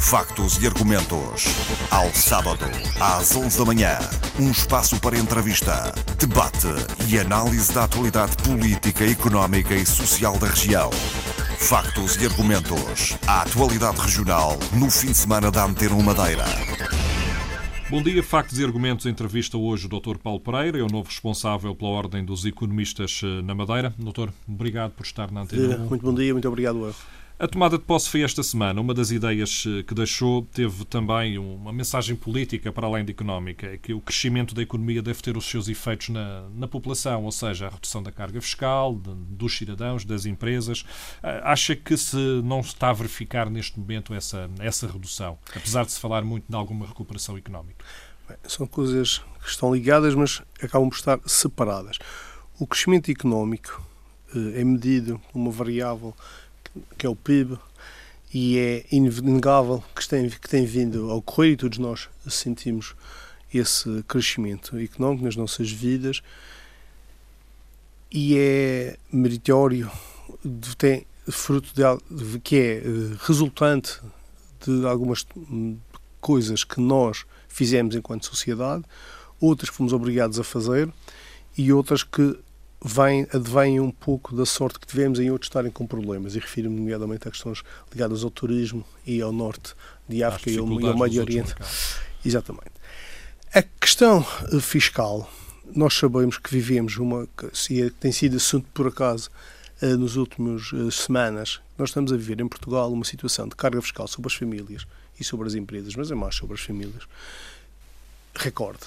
[0.00, 1.46] Factos e argumentos.
[1.90, 2.64] Ao sábado,
[3.00, 3.98] às 11 da manhã.
[4.38, 6.68] Um espaço para entrevista, debate
[7.08, 10.90] e análise da atualidade política, económica e social da região.
[11.58, 13.16] Factos e argumentos.
[13.26, 16.44] A atualidade regional no fim de semana da Antena Madeira.
[17.90, 19.06] Bom dia, Factos e Argumentos.
[19.06, 20.18] Entrevista hoje o Dr.
[20.18, 23.94] Paulo Pereira, é o novo responsável pela Ordem dos Economistas eh, na Madeira.
[23.98, 25.78] Doutor, obrigado por estar na Antena.
[25.78, 26.94] Muito bom dia, muito obrigado.
[27.38, 28.80] A tomada de posse foi esta semana.
[28.80, 33.66] Uma das ideias eh, que deixou teve também uma mensagem política para além da económica,
[33.66, 37.30] é que o crescimento da economia deve ter os seus efeitos na, na população, ou
[37.30, 40.86] seja, a redução da carga fiscal, de, dos cidadãos, das empresas.
[41.22, 45.92] Eh, acha que se não está a verificar neste momento essa, essa redução, apesar de
[45.92, 47.84] se falar muito de alguma recuperação económica?
[48.26, 51.98] Bem, são coisas que estão ligadas, mas acabam por estar separadas.
[52.58, 53.86] O crescimento económico
[54.34, 56.14] eh, é medido por uma variável
[56.96, 57.58] que é o PIB,
[58.32, 62.94] e é inegável que tem, que tem vindo a ocorrer e todos nós sentimos
[63.52, 66.22] esse crescimento económico nas nossas vidas.
[68.10, 69.90] E é meritório,
[70.78, 72.82] tem fruto de, que é eh,
[73.20, 74.00] resultante
[74.64, 75.26] de algumas
[76.20, 78.84] coisas que nós fizemos enquanto sociedade,
[79.40, 80.92] outras fomos obrigados a fazer
[81.56, 82.38] e outras que
[82.86, 86.76] vem, advém um pouco da sorte que tivemos em outros estarem com problemas, e refiro-me
[86.76, 87.62] nomeadamente a questões
[87.92, 89.74] ligadas ao turismo e ao norte
[90.08, 91.54] de África e ao, e ao Médio Oriente.
[92.24, 92.72] Exatamente.
[93.52, 95.28] A questão eh, fiscal,
[95.74, 99.30] nós sabemos que vivemos uma, se é, tem sido assunto por acaso
[99.82, 103.82] eh, nos últimos eh, semanas, nós estamos a viver em Portugal uma situação de carga
[103.82, 104.86] fiscal sobre as famílias
[105.18, 107.02] e sobre as empresas, mas é mais sobre as famílias,
[108.34, 108.84] recorde.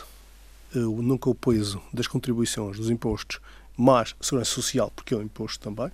[0.72, 3.40] Nunca o peso das contribuições, dos impostos
[3.80, 5.92] mais segurança social, porque é um imposto também.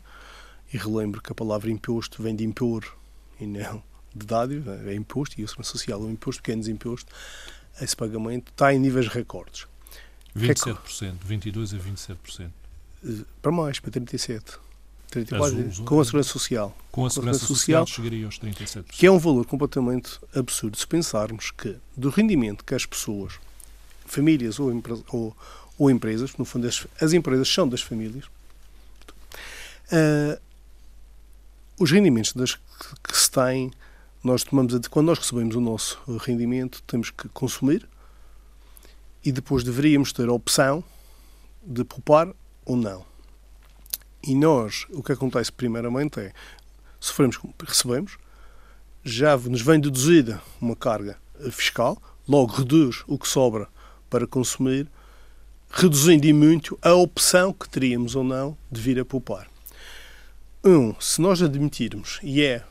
[0.74, 2.86] E relembro que a palavra imposto vem de impor
[3.40, 3.84] e não
[4.16, 7.14] de dádiva, é imposto, e a segurança social é um imposto, pequenos imposto.
[7.80, 9.68] Esse pagamento está em níveis recordes.
[10.38, 12.50] 27%, 22% a 27%.
[13.06, 14.60] Eh, para mais, para 37%.
[15.12, 16.78] 34, Azul, com a segurança social.
[16.92, 18.86] Com a segurança, com a social, social chegaria aos 37%.
[18.90, 23.40] Que é um valor completamente absurdo se pensarmos que do rendimento que as pessoas,
[24.06, 24.72] famílias ou,
[25.10, 25.38] ou,
[25.78, 28.26] ou empresas, no fundo as, as empresas são das famílias,
[29.92, 30.40] uh,
[31.80, 33.72] os rendimentos das, que, se têm,
[34.24, 37.88] nós tomamos quando nós recebemos o nosso rendimento, temos que consumir
[39.24, 40.84] e depois deveríamos ter a opção
[41.62, 42.34] de poupar
[42.64, 43.06] ou não.
[44.24, 46.34] E nós, o que acontece primeiramente é,
[47.00, 48.18] sofremos, recebemos,
[49.04, 51.20] já nos vem deduzida uma carga
[51.52, 53.68] fiscal, logo reduz o que sobra
[54.10, 54.90] para consumir,
[55.78, 59.46] reduzindo e muito a opção que teríamos ou não de vir a poupar.
[60.64, 62.64] Um, se nós admitirmos, e é,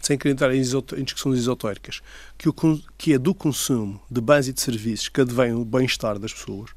[0.00, 2.00] sem querer entrar em, em discussões esotéricas,
[2.38, 2.54] que, o,
[2.96, 6.70] que é do consumo de bens e de serviços que advém o bem-estar das pessoas,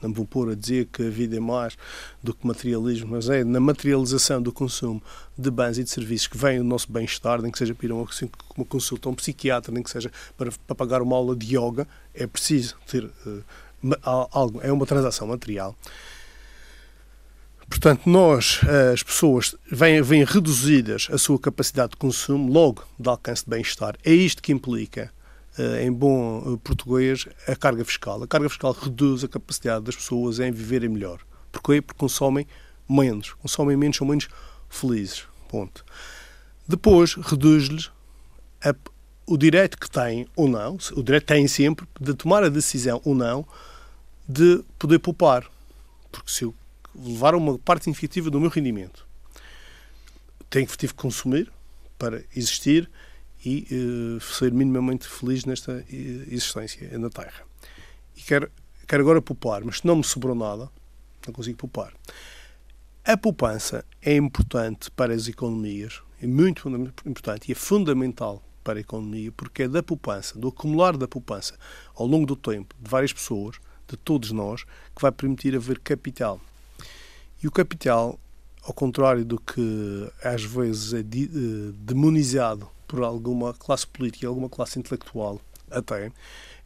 [0.00, 1.76] não me vou pôr a dizer que a vida é mais
[2.22, 5.02] do que materialismo, mas é na materialização do consumo
[5.36, 7.90] de bens e de serviços que vem o nosso bem-estar, nem que seja para ir
[7.90, 8.06] a uma,
[8.68, 12.26] consulta a um psiquiatra, nem que seja para, para pagar uma aula de yoga, é
[12.26, 13.44] preciso ter uh,
[14.02, 15.76] algo, é uma transação material.
[17.68, 18.60] Portanto, nós,
[18.92, 23.96] as pessoas, vêm, vêm reduzidas a sua capacidade de consumo, logo de alcance de bem-estar.
[24.04, 25.10] É isto que implica,
[25.58, 28.22] eh, em bom eh, português, a carga fiscal.
[28.22, 31.20] A carga fiscal reduz a capacidade das pessoas em viverem melhor.
[31.50, 31.80] Porquê?
[31.80, 32.46] Porque consomem
[32.88, 33.32] menos.
[33.34, 34.28] Consomem menos, são menos
[34.68, 35.24] felizes.
[35.48, 35.82] Ponto.
[36.68, 37.90] Depois, reduz-lhes
[39.26, 43.14] o direito que têm ou não, o direito têm sempre de tomar a decisão ou
[43.14, 43.46] não
[44.32, 45.50] de poder poupar.
[46.10, 46.54] Porque se eu
[46.94, 49.06] levar uma parte significativa do meu rendimento,
[50.48, 51.50] tenho tive que consumir
[51.98, 52.90] para existir
[53.44, 57.44] e uh, ser minimamente feliz nesta uh, existência na Terra.
[58.16, 58.50] E quero,
[58.86, 60.70] quero agora poupar, mas se não me sobrou nada,
[61.26, 61.92] não consigo poupar.
[63.04, 66.68] A poupança é importante para as economias, é muito
[67.04, 71.58] importante e é fundamental para a economia, porque é da poupança, do acumular da poupança
[71.96, 73.56] ao longo do tempo de várias pessoas,
[73.92, 76.40] de todos nós que vai permitir haver capital.
[77.42, 78.18] E o capital,
[78.62, 84.78] ao contrário do que às vezes é eh, demonizado por alguma classe política, alguma classe
[84.78, 85.40] intelectual
[85.70, 86.12] até,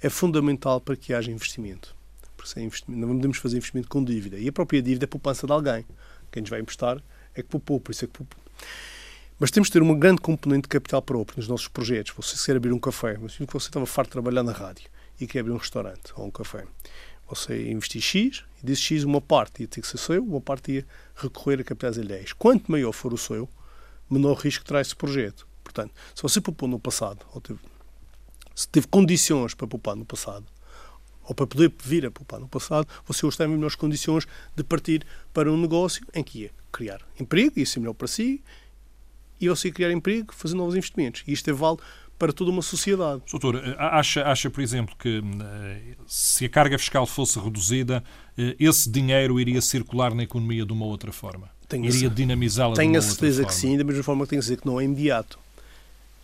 [0.02, 1.94] é fundamental para que haja investimento.
[2.36, 4.36] Porque sem investimento, não podemos fazer investimento com dívida.
[4.38, 5.86] E a própria dívida é poupança de alguém.
[6.30, 7.02] Quem nos vai emprestar
[7.34, 8.42] é que poupou, por isso é que poupou.
[9.38, 12.12] Mas temos de ter uma grande componente de capital próprio nos nossos projetos.
[12.16, 14.88] Você quer abrir um café, mas que você estava farto de trabalhar na rádio
[15.20, 16.64] e quer abrir um restaurante ou um café
[17.28, 20.72] você investir X e desse X uma parte ia ter que ser seu, uma parte
[20.72, 22.32] ia recorrer a capitais alheios.
[22.32, 23.48] Quanto maior for o seu,
[24.08, 25.46] menor risco terá esse projeto.
[25.62, 27.58] Portanto, se você poupou no passado, teve,
[28.54, 30.46] se teve condições para poupar no passado,
[31.24, 35.04] ou para poder vir a poupar no passado, você hoje tem melhores condições de partir
[35.34, 38.42] para um negócio em que é criar emprego, isso é melhor para si,
[39.40, 41.24] e você criar emprego, fazer novos investimentos.
[41.26, 41.78] E isto é vale
[42.18, 43.22] para toda uma sociedade.
[43.30, 48.02] Doutor, eh, acha, acha, por exemplo, que eh, se a carga fiscal fosse reduzida,
[48.36, 51.50] eh, esse dinheiro iria circular na economia de uma outra forma?
[51.68, 54.40] Tenho iria dinamizá-la de uma Tenho a certeza que sim, da mesma forma que tenho
[54.40, 55.38] a dizer que não é imediato.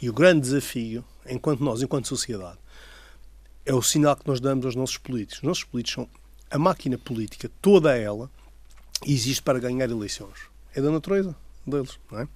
[0.01, 2.59] E o grande desafio, enquanto nós, enquanto sociedade,
[3.65, 5.39] é o sinal que nós damos aos nossos políticos.
[5.39, 6.09] Os nossos políticos são
[6.51, 8.31] a máquina política, toda ela,
[9.07, 10.39] existe para ganhar eleições.
[10.75, 11.35] É da natureza
[11.67, 12.29] deles, não é?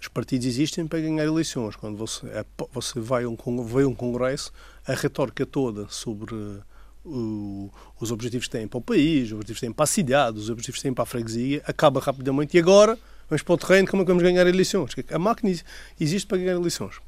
[0.00, 1.74] Os partidos existem para ganhar eleições.
[1.76, 4.52] Quando você, é, você vai a um, vai a um congresso,
[4.86, 9.66] a retórica toda sobre uh, os objetivos que têm para o país, os objetivos que
[9.66, 12.56] têm para a cidade, os objetivos que têm para a freguesia, acaba rapidamente.
[12.56, 12.98] E agora
[13.28, 14.92] vamos para o terreno, como é que vamos ganhar eleições?
[15.10, 15.54] A máquina
[15.98, 17.00] existe para ganhar eleições.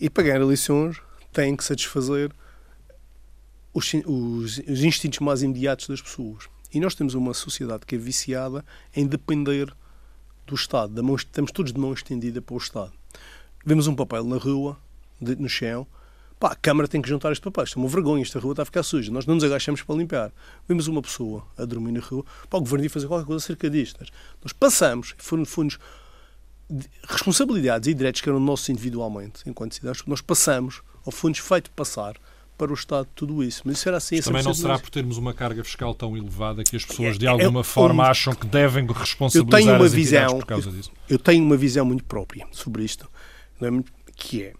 [0.00, 1.00] E para ganhar eleições
[1.32, 2.30] tem que satisfazer
[3.72, 6.44] os, os, os instintos mais imediatos das pessoas.
[6.72, 8.64] E nós temos uma sociedade que é viciada
[8.94, 9.74] em depender
[10.46, 11.02] do Estado.
[11.02, 12.92] Mão, estamos todos de mão estendida para o Estado.
[13.64, 14.76] Vemos um papel na rua,
[15.20, 15.86] de, no chão,
[16.38, 17.64] pá, a Câmara tem que juntar este papel.
[17.64, 19.10] Isto é uma vergonha, esta rua está a ficar suja.
[19.10, 20.32] Nós não nos agachamos para limpar.
[20.68, 23.70] Vemos uma pessoa a dormir na rua, pá, o governo ia fazer qualquer coisa acerca
[23.70, 24.04] disto.
[24.42, 25.78] Nós passamos, foram fundos
[27.08, 32.16] responsabilidades e direitos que eram nossos individualmente, enquanto cidadãos, nós passamos, ou fundos feito passar,
[32.56, 33.62] para o Estado tudo isso.
[33.64, 34.20] Mas isso era assim.
[34.20, 37.60] Também não será por termos uma carga fiscal tão elevada que as pessoas de alguma
[37.60, 40.90] é, forma acham que devem responsabilizar eu tenho uma visão, por causa disso?
[41.08, 43.08] Eu, eu, tenho uma visão muito própria sobre isto,
[43.60, 43.66] é?
[44.16, 44.52] que é,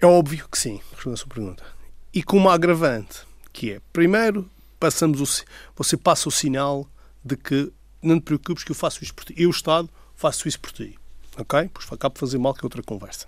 [0.00, 1.64] é óbvio que sim, respondendo a sua pergunta,
[2.12, 3.20] e com uma agravante,
[3.52, 4.48] que é, primeiro,
[4.78, 5.44] passamos o,
[5.74, 6.88] você passa o sinal
[7.24, 7.72] de que
[8.02, 9.34] não te preocupes que eu faço isso por ti.
[9.36, 10.98] Eu, Estado, faço isso por ti.
[11.36, 11.70] Ok?
[11.72, 13.26] Pois acabo de fazer mal, que é outra conversa.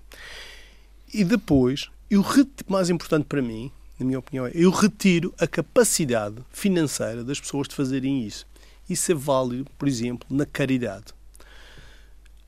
[1.13, 2.25] E depois, e o
[2.67, 7.67] mais importante para mim, na minha opinião, é eu retiro a capacidade financeira das pessoas
[7.67, 8.47] de fazerem isso.
[8.89, 11.13] Isso é válido, por exemplo, na caridade.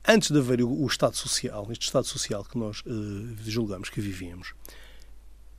[0.06, 4.52] Antes de haver o, Estado Social, este Estado Social que nós uh, julgamos que vivíamos,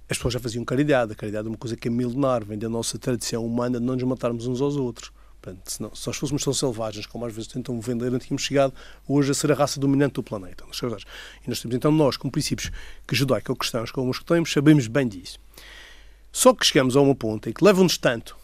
[0.10, 1.14] as pessoas já faziam caridade.
[1.14, 3.94] A caridade é uma coisa que é milenar, vem da nossa tradição humana de não
[3.94, 5.12] nos matarmos uns aos outros.
[5.42, 8.74] Portanto, se, se nós fôssemos tão selvagens como às vezes tentam vender, não tínhamos chegado
[9.08, 10.66] hoje a ser a raça dominante do planeta.
[10.66, 12.72] E nós temos então, nós, com princípios
[13.08, 15.40] que judaico-cristãos, como os que temos, sabemos bem disso.
[16.36, 18.36] Só que chegamos a um ponto em que levam-nos tanto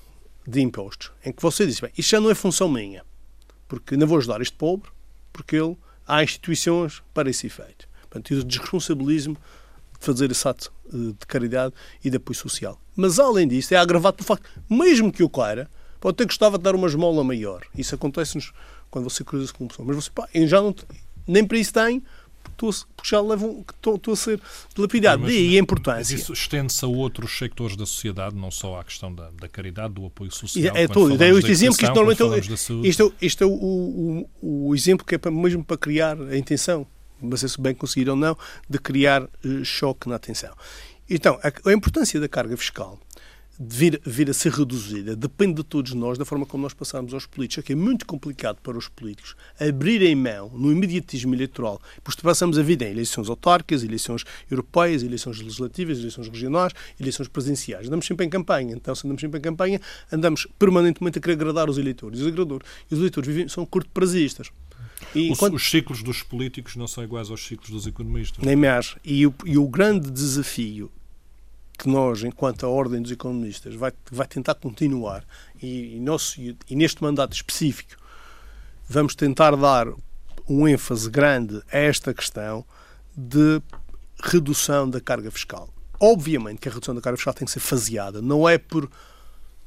[0.48, 3.04] de impostos, em que você diz, bem, isto já não é função minha,
[3.68, 4.92] porque não vou ajudar este pobre,
[5.34, 5.76] porque ele,
[6.08, 7.90] há instituições para esse efeito.
[8.02, 9.36] Portanto, o desresponsabilismo
[10.00, 12.80] de fazer esse ato eh, de caridade e de apoio social.
[12.96, 15.68] Mas, além disso, é agravado pelo facto, mesmo que eu queira,
[16.00, 17.64] pode ter gostava de dar uma esmola maior.
[17.76, 18.54] Isso acontece-nos
[18.92, 19.88] quando você cruza-se com uma pessoa.
[19.88, 20.76] Mas você, pá, já não,
[21.28, 21.74] nem para isso
[22.56, 24.42] porque já levam, estou, estou a ser
[24.76, 25.24] dilapidado.
[25.24, 26.16] Daí a importância.
[26.16, 29.94] Mas isso estende-se a outros sectores da sociedade, não só à questão da, da caridade,
[29.94, 30.76] do apoio social.
[30.76, 31.18] É, é todo.
[31.18, 34.30] Dei este exemplo que isto normalmente é, isto, isto é o, o,
[34.70, 36.86] o, exemplo que é para, mesmo para criar a intenção,
[37.22, 38.38] mas se bem conseguir ou não,
[38.70, 40.54] de criar uh, choque na atenção.
[41.10, 43.00] Então, a, a importância da carga fiscal
[43.60, 47.26] vir, vir a ser reduzida depende de todos nós, da forma como nós passamos aos
[47.26, 52.58] políticos, que é muito complicado para os políticos abrirem mão no imediatismo eleitoral, pois passamos
[52.58, 57.88] a vida em eleições autárquicas, eleições europeias, eleições legislativas, eleições regionais, eleições presidenciais.
[57.88, 61.70] Andamos sempre em campanha, então se andamos sempre em campanha, andamos permanentemente a querer agradar
[61.70, 62.20] os eleitores.
[62.20, 64.50] E os, e os eleitores vivem, são curto-prazistas.
[65.16, 68.44] E os, os, ciclos dos políticos não são iguais aos ciclos dos economistas.
[68.44, 68.96] Nem mais.
[69.04, 70.92] E o, e o grande desafio
[71.80, 75.24] que nós, enquanto a Ordem dos Economistas, vai, vai tentar continuar
[75.62, 77.96] e, e, nosso, e neste mandato específico
[78.88, 79.88] vamos tentar dar
[80.48, 82.66] um ênfase grande a esta questão
[83.16, 83.62] de
[84.22, 85.70] redução da carga fiscal.
[85.98, 88.90] Obviamente que a redução da carga fiscal tem que ser faseada, não é por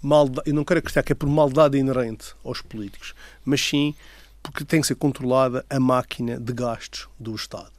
[0.02, 3.94] maldade, eu não quero acreditar que é por maldade inerente aos políticos, mas sim
[4.42, 7.72] porque tem que ser controlada a máquina de gastos do Estado.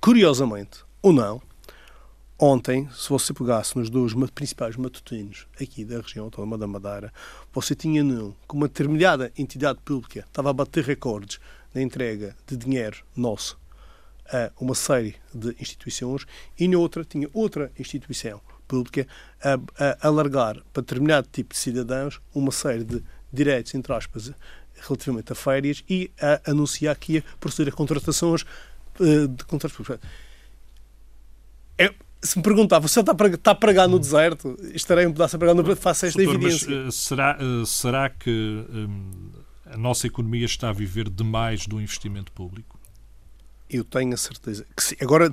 [0.00, 1.40] Curiosamente, ou não,
[2.42, 7.12] Ontem, se você pegasse nos dois principais matutinos aqui da região autónoma da Madeira,
[7.52, 11.38] você tinha num que uma determinada entidade pública estava a bater recordes
[11.74, 13.60] na entrega de dinheiro nosso
[14.32, 16.24] a uma série de instituições
[16.58, 19.06] e na outra tinha outra instituição pública
[19.44, 24.32] a, a alargar para determinado tipo de cidadãos uma série de direitos, entre aspas,
[24.80, 28.46] relativamente a férias e a anunciar que ia proceder a contratações
[28.98, 30.08] eh, de contratos públicos.
[31.76, 31.92] É,
[32.22, 35.54] se me perguntar, você está, está a pregar no deserto, estarei um pedaço a pregar
[35.54, 36.68] no deserto, faça esta Doutor, evidência.
[36.68, 39.30] Mas, uh, será, uh, será que um,
[39.64, 42.78] a nossa economia está a viver demais do investimento público?
[43.68, 44.96] Eu tenho a certeza que sim.
[45.00, 45.32] Agora,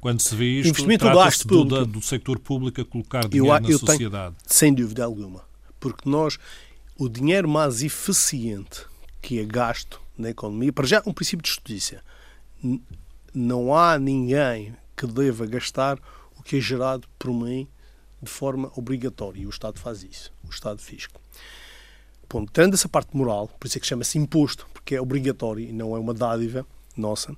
[0.00, 1.86] quando se vê isto, investimento do gasto do, público.
[1.86, 4.36] do sector público a colocar dinheiro eu, na eu sociedade.
[4.36, 5.42] Tenho, sem dúvida alguma.
[5.80, 6.38] Porque nós,
[6.96, 8.86] o dinheiro mais eficiente
[9.20, 12.00] que é gasto na economia, para já, um princípio de justiça.
[13.34, 15.98] Não há ninguém que deva gastar
[16.38, 17.68] o que é gerado por mim
[18.22, 19.40] de forma obrigatória.
[19.40, 20.32] E o Estado faz isso.
[20.44, 21.20] O Estado fisco.
[22.28, 22.50] Ponto.
[22.52, 25.94] Tendo essa parte moral, por isso é que chama-se imposto, porque é obrigatório e não
[25.94, 27.36] é uma dádiva nossa,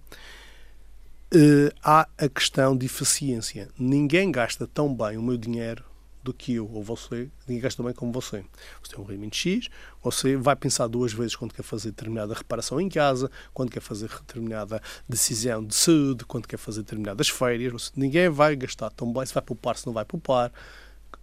[1.35, 3.69] Uh, há a questão de eficiência.
[3.77, 5.85] Ninguém gasta tão bem o meu dinheiro
[6.27, 8.45] do que eu ou você, ninguém gasta bem como você.
[8.83, 9.69] Você tem um rendimento X,
[10.03, 14.09] você vai pensar duas vezes quando quer fazer determinada reparação em casa, quando quer fazer
[14.09, 17.73] determinada decisão de saúde, quando quer fazer determinadas férias.
[17.73, 20.53] Você, ninguém vai gastar tão bem se vai poupar, se não vai poupar.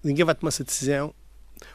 [0.02, 1.14] Ninguém vai tomar essa decisão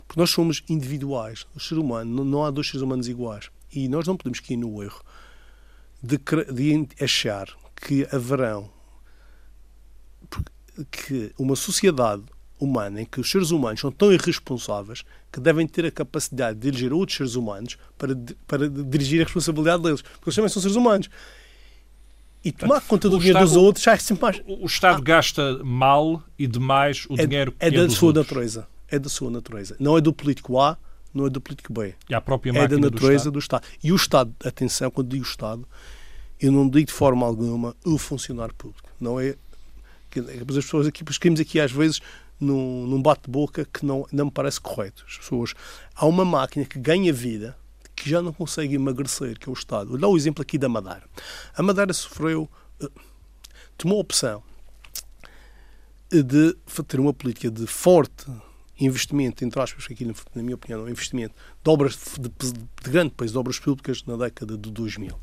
[0.07, 1.47] porque nós somos individuais.
[1.55, 3.51] O ser humano, não, não há dois seres humanos iguais.
[3.73, 5.03] E nós não podemos cair no erro
[6.03, 8.71] de, de achar que haverão
[10.91, 12.25] que uma sociedade
[12.59, 16.71] humana em que os seres humanos são tão irresponsáveis que devem ter a capacidade de
[16.71, 20.03] dirigir outros seres humanos para, para dirigir a responsabilidade deles.
[20.03, 21.09] Porque eles também são seres humanos.
[22.45, 24.43] E tomar conta do o dinheiro Estado, dos outros já é sempre mais.
[24.47, 28.09] O Estado ah, gasta mal e demais o é, dinheiro é que é da sua
[28.09, 28.27] outros.
[28.27, 28.69] natureza.
[28.89, 29.77] É da sua natureza.
[29.79, 30.79] Não é do político A,
[31.13, 31.95] não é do político B.
[32.65, 33.63] É da natureza do Estado.
[33.63, 33.85] do Estado.
[33.85, 35.67] E o Estado, atenção, quando digo Estado,
[36.41, 38.89] eu não digo de forma alguma o funcionário público.
[39.01, 39.35] Não é.
[40.17, 42.01] As pessoas aqui, pesquimos aqui às vezes
[42.41, 45.05] num, num bate-boca que não, não me parece correto.
[45.09, 45.55] As pessoas.
[45.95, 47.57] Há uma máquina que ganha vida
[47.95, 49.91] que já não consegue emagrecer, que é o Estado.
[49.91, 51.03] Vou dar o exemplo aqui da Madeira.
[51.57, 52.49] A Madeira sofreu.
[52.81, 52.89] Eh,
[53.77, 54.43] tomou a opção
[56.11, 58.27] de ter uma política de forte
[58.81, 62.53] investimento, entre aspas, que aqui, na minha opinião, é um investimento de obras de, de,
[62.53, 65.19] de grande peso, de obras públicas na década de 2000.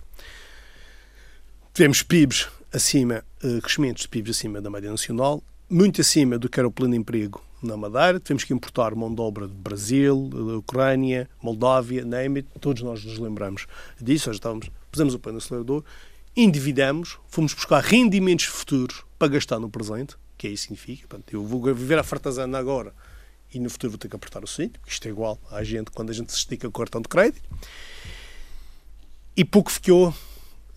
[1.74, 6.60] Tivemos PIBs acima, uh, crescimentos de PIBs acima da média nacional, muito acima do que
[6.60, 8.20] era o pleno emprego na Madeira.
[8.20, 12.50] Tivemos que importar mão de obra de Brasil, da Ucrânia, Moldávia, name it.
[12.60, 13.66] Todos nós nos lembramos
[14.00, 14.26] disso.
[14.26, 15.84] Já estávamos, pusemos o pé no acelerador,
[16.36, 21.08] endividamos, fomos buscar rendimentos futuros para gastar no presente, que é isso que significa.
[21.08, 22.94] Portanto, eu vou viver a fartazana agora
[23.54, 26.10] e no futuro vou ter que apertar o cinto, isto é igual à gente quando
[26.10, 27.42] a gente se estica o cartão de crédito.
[29.38, 30.14] E pouco ficou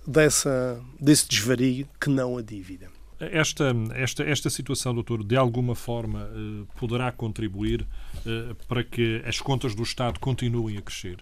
[0.06, 2.97] dessa, desse desvario que não a dívida.
[3.20, 7.84] Esta, esta, esta situação, doutor, de alguma forma eh, poderá contribuir
[8.24, 11.16] eh, para que as contas do Estado continuem a crescer?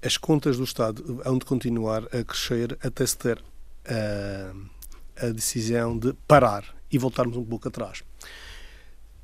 [0.00, 3.42] As contas do Estado hão de continuar a crescer até se ter
[3.84, 8.04] a, a decisão de parar e voltarmos um pouco atrás.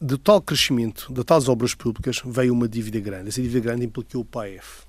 [0.00, 3.28] De tal crescimento, de tais obras públicas, veio uma dívida grande.
[3.28, 4.84] Essa dívida grande implicou o PAEF,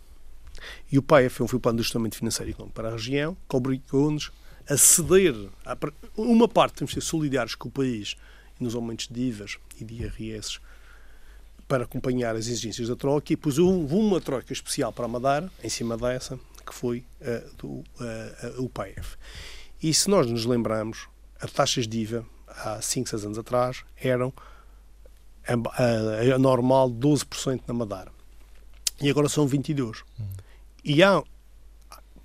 [0.92, 4.32] e o PAEF foi um plano de ajustamento financeiro para a região, que obrigou-nos
[4.70, 5.36] a ceder.
[5.66, 5.78] A,
[6.16, 8.16] uma parte temos de ser solidários com o país
[8.60, 10.60] nos aumentos de IVAs e de IRS
[11.68, 15.70] para acompanhar as exigências da troca e pus uma troca especial para a Madeira, em
[15.70, 17.84] cima dessa, que foi uh, do, uh,
[18.64, 19.16] o PAEF.
[19.82, 21.08] E se nós nos lembrarmos,
[21.40, 24.34] as taxas de IVA, há 5, 6 anos atrás, eram
[25.48, 28.12] a, a, a normal 12% na Madeira.
[29.02, 30.04] E agora são 22%.
[30.20, 30.24] Hum.
[30.84, 31.24] E há,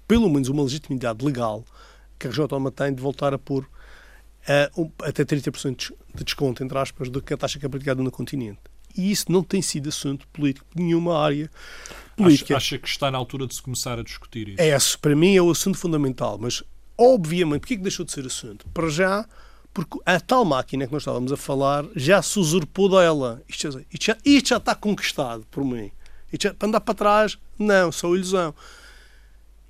[0.06, 1.64] pelo menos, uma legitimidade legal
[2.18, 6.62] que a região autónoma tem de voltar a pôr uh, um, até 30% de desconto,
[6.62, 8.60] entre aspas, do que a taxa que é praticada no continente.
[8.96, 11.50] E isso não tem sido assunto político de nenhuma área
[12.16, 12.56] política.
[12.56, 14.60] Acha, acha, que está na altura de se começar a discutir isso?
[14.60, 16.38] É, esse, para mim, é o assunto fundamental.
[16.40, 16.62] Mas,
[16.96, 18.66] obviamente, porquê é que deixou de ser assunto?
[18.72, 19.26] Para já,
[19.74, 23.42] porque a tal máquina que nós estávamos a falar já se usurpou dela.
[23.46, 25.90] Isto, isto, já, isto já está conquistado por mim.
[26.32, 28.54] Isto já, para andar para trás, não, só ilusão.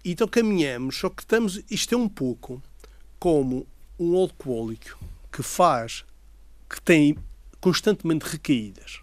[0.08, 1.60] Então caminhamos, só que estamos.
[1.68, 2.62] Isto é um pouco
[3.18, 3.66] como
[3.98, 4.96] um alcoólico
[5.32, 6.04] que faz,
[6.70, 7.18] que tem
[7.60, 9.00] constantemente recaídas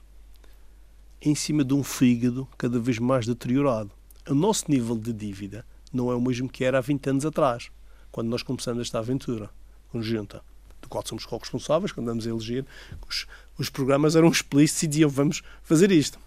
[1.22, 3.92] em cima de um fígado cada vez mais deteriorado.
[4.30, 7.70] O nosso nível de dívida não é o mesmo que era há 20 anos atrás,
[8.10, 9.50] quando nós começamos esta aventura
[9.92, 10.42] conjunta,
[10.82, 12.66] do qual somos co-responsáveis, quando vamos a eleger.
[13.10, 16.18] Os, os programas eram explícitos e diziam vamos fazer isto.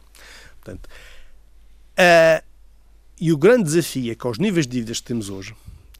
[0.60, 0.86] Portanto,
[1.96, 2.44] Uh,
[3.18, 5.54] e o grande desafio é que aos níveis de dívidas que temos hoje,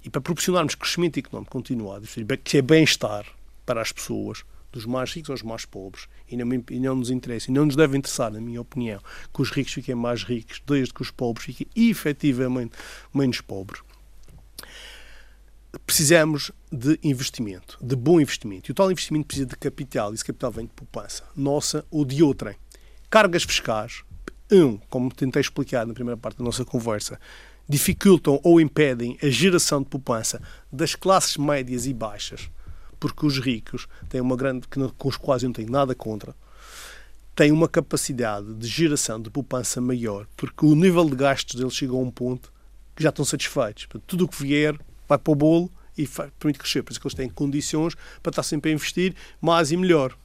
[0.05, 2.07] e para proporcionarmos crescimento económico continuado,
[2.45, 3.27] que é bem-estar
[3.65, 7.51] para as pessoas, dos mais ricos aos mais pobres, e não, e não nos interessa,
[7.51, 9.01] e não nos deve interessar, na minha opinião,
[9.33, 12.73] que os ricos fiquem mais ricos, desde que os pobres fiquem efetivamente
[13.15, 13.81] menos pobres.
[15.87, 18.71] Precisamos de investimento, de bom investimento.
[18.71, 22.05] E o tal investimento precisa de capital, e esse capital vem de poupança, nossa ou
[22.05, 22.57] de outrem.
[23.09, 24.03] Cargas fiscais,
[24.51, 27.19] um, como tentei explicar na primeira parte da nossa conversa,
[27.69, 32.49] dificultam ou impedem a geração de poupança das classes médias e baixas,
[33.01, 36.35] porque os ricos têm uma grande, que com os quais eu não tenho nada contra,
[37.35, 41.93] têm uma capacidade de geração de poupança maior, porque o nível de gastos deles chega
[41.93, 42.53] a um ponto
[42.95, 43.87] que já estão satisfeitos.
[44.07, 44.75] Tudo o que vier
[45.07, 46.83] vai para o bolo e permite crescer.
[46.83, 50.17] Por isso que eles têm condições para estar sempre a investir mais e melhor.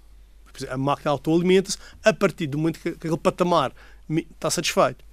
[0.69, 3.73] A máquina autoalimenta-se a partir do momento que aquele patamar
[4.19, 5.03] está satisfeito.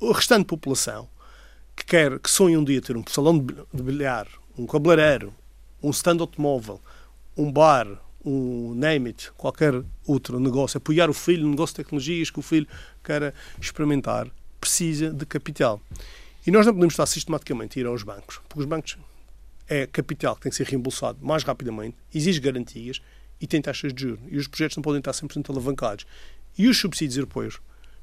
[0.00, 1.08] O restante população
[1.76, 4.26] que quer, que sonha um dia ter um salão de bilhar,
[4.58, 5.32] um cabeleireiro,
[5.82, 6.80] um stand automóvel,
[7.36, 7.86] um bar,
[8.24, 12.42] um name it, qualquer outro negócio, apoiar o filho no negócio de tecnologias que o
[12.42, 12.66] filho
[13.02, 14.28] queira experimentar,
[14.60, 15.80] precisa de capital.
[16.46, 18.98] E nós não podemos estar sistematicamente a ir aos bancos, porque os bancos
[19.68, 23.00] é capital que tem que ser reembolsado mais rapidamente, exige garantias
[23.40, 24.20] e tem taxas de juros.
[24.30, 26.06] E os projetos não podem estar 100% alavancados.
[26.56, 27.60] E os subsídios europeus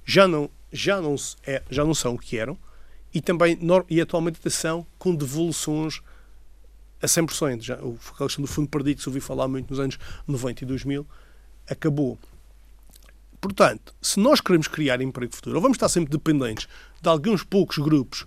[0.10, 2.58] já não, já não, é, já não são o que eram
[3.14, 6.02] e também e atualmente são com devoluções
[7.00, 7.62] a 100%.
[7.62, 10.68] Já, a questão do fundo perdido, que se ouviu falar muito nos anos 90 e
[10.68, 11.06] 2000,
[11.70, 12.18] acabou.
[13.40, 16.68] Portanto, se nós queremos criar emprego futuro, ou vamos estar sempre dependentes
[17.00, 18.26] de alguns poucos grupos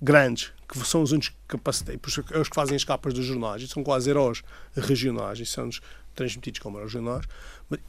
[0.00, 3.66] grandes, que são os únicos capacitados, é os que fazem as capas dos jornais, e
[3.66, 4.42] são quase heróis
[4.76, 5.68] regionais, e são
[6.14, 7.26] transmitidos como heróis regionais,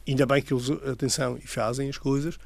[0.06, 2.38] ainda bem que eles, atenção, e fazem as coisas,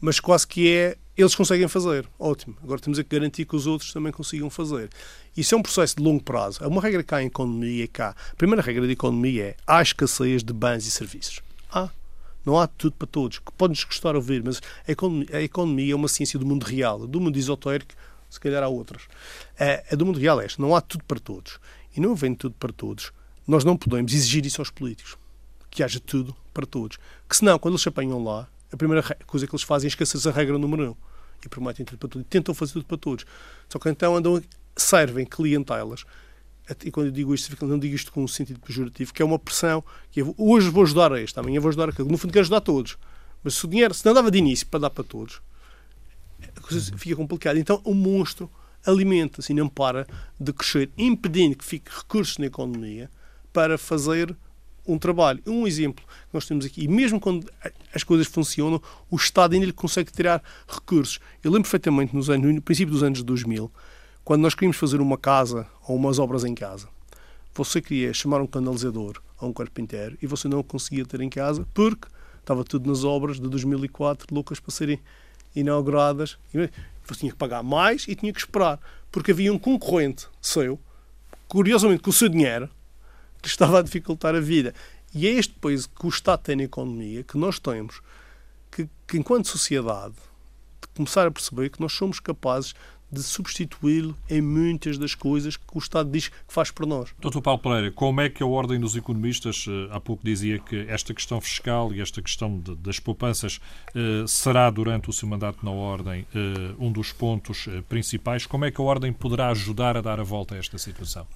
[0.00, 2.54] mas quase que é eles conseguem fazer, ótimo.
[2.62, 4.90] Agora temos que garantir que os outros também consigam fazer.
[5.34, 6.62] Isso é um processo de longo prazo.
[6.62, 8.14] É uma regra cá em economia é cá.
[8.32, 11.40] A primeira regra da economia é há escassez de bens e serviços.
[11.72, 11.88] Há.
[12.44, 13.38] Não há tudo para todos.
[13.38, 17.06] Que pode-nos gostar ouvir, mas a economia, a economia, é uma ciência do mundo real.
[17.06, 17.94] Do mundo esotérico,
[18.28, 19.04] se calhar há outras.
[19.58, 20.60] A, a do mundo real é esta.
[20.60, 21.58] Não há tudo para todos.
[21.96, 23.10] E não havendo tudo para todos,
[23.48, 25.16] nós não podemos exigir isso aos políticos.
[25.76, 26.96] Que haja tudo para todos.
[27.28, 30.26] Que senão, quando eles se apanham lá, a primeira coisa que eles fazem é esquecer
[30.26, 30.96] a regra número um.
[31.44, 32.26] E prometem tudo para todos.
[32.26, 33.26] E tentam fazer tudo para todos.
[33.68, 34.42] Só que então andam,
[34.74, 36.06] servem clientelas.
[36.82, 39.38] E quando eu digo isto, não digo isto com um sentido pejorativo, que é uma
[39.38, 39.84] pressão.
[40.10, 42.10] Que eu, hoje vou ajudar a este, amanhã vou ajudar aquele.
[42.10, 42.96] No fundo, quero ajudar a todos.
[43.44, 45.42] Mas se o dinheiro, se não dava de início para dar para todos,
[46.56, 47.58] a coisa fica complicada.
[47.58, 48.50] Então, o monstro
[48.82, 50.06] alimenta-se e não para
[50.40, 53.10] de crescer, impedindo que fique recursos na economia
[53.52, 54.34] para fazer
[54.86, 55.42] um trabalho.
[55.46, 57.50] Um exemplo que nós temos aqui, e mesmo quando
[57.94, 61.18] as coisas funcionam, o Estado ainda lhe consegue tirar recursos.
[61.42, 63.70] Eu lembro perfeitamente nos anos, no princípio dos anos 2000,
[64.24, 66.88] quando nós queríamos fazer uma casa ou umas obras em casa.
[67.54, 71.30] Você queria chamar um canalizador a um carpinteiro e você não o conseguia ter em
[71.30, 75.00] casa porque estava tudo nas obras de 2004, loucas para serem
[75.54, 76.36] inauguradas.
[76.52, 78.78] Você tinha que pagar mais e tinha que esperar,
[79.10, 80.78] porque havia um concorrente seu,
[81.48, 82.68] curiosamente com o seu dinheiro,
[83.42, 84.74] que estava a dificultar a vida.
[85.14, 88.00] E é este país que o Estado tem na economia que nós temos
[88.70, 90.14] que, que enquanto sociedade,
[90.82, 92.74] de começar a perceber que nós somos capazes
[93.10, 97.14] de substituí-lo em muitas das coisas que o Estado diz que faz por nós.
[97.20, 100.84] Doutor Paulo Pereira, como é que a Ordem dos Economistas, eh, há pouco dizia que
[100.88, 103.60] esta questão fiscal e esta questão de, das poupanças
[103.94, 108.70] eh, será, durante o seu mandato na Ordem, eh, um dos pontos principais, como é
[108.70, 111.26] que a Ordem poderá ajudar a dar a volta a esta situação?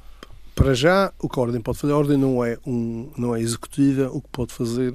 [0.60, 3.40] Para já, o que a Ordem pode fazer, a Ordem não é, um, não é
[3.40, 4.92] executiva, o que pode fazer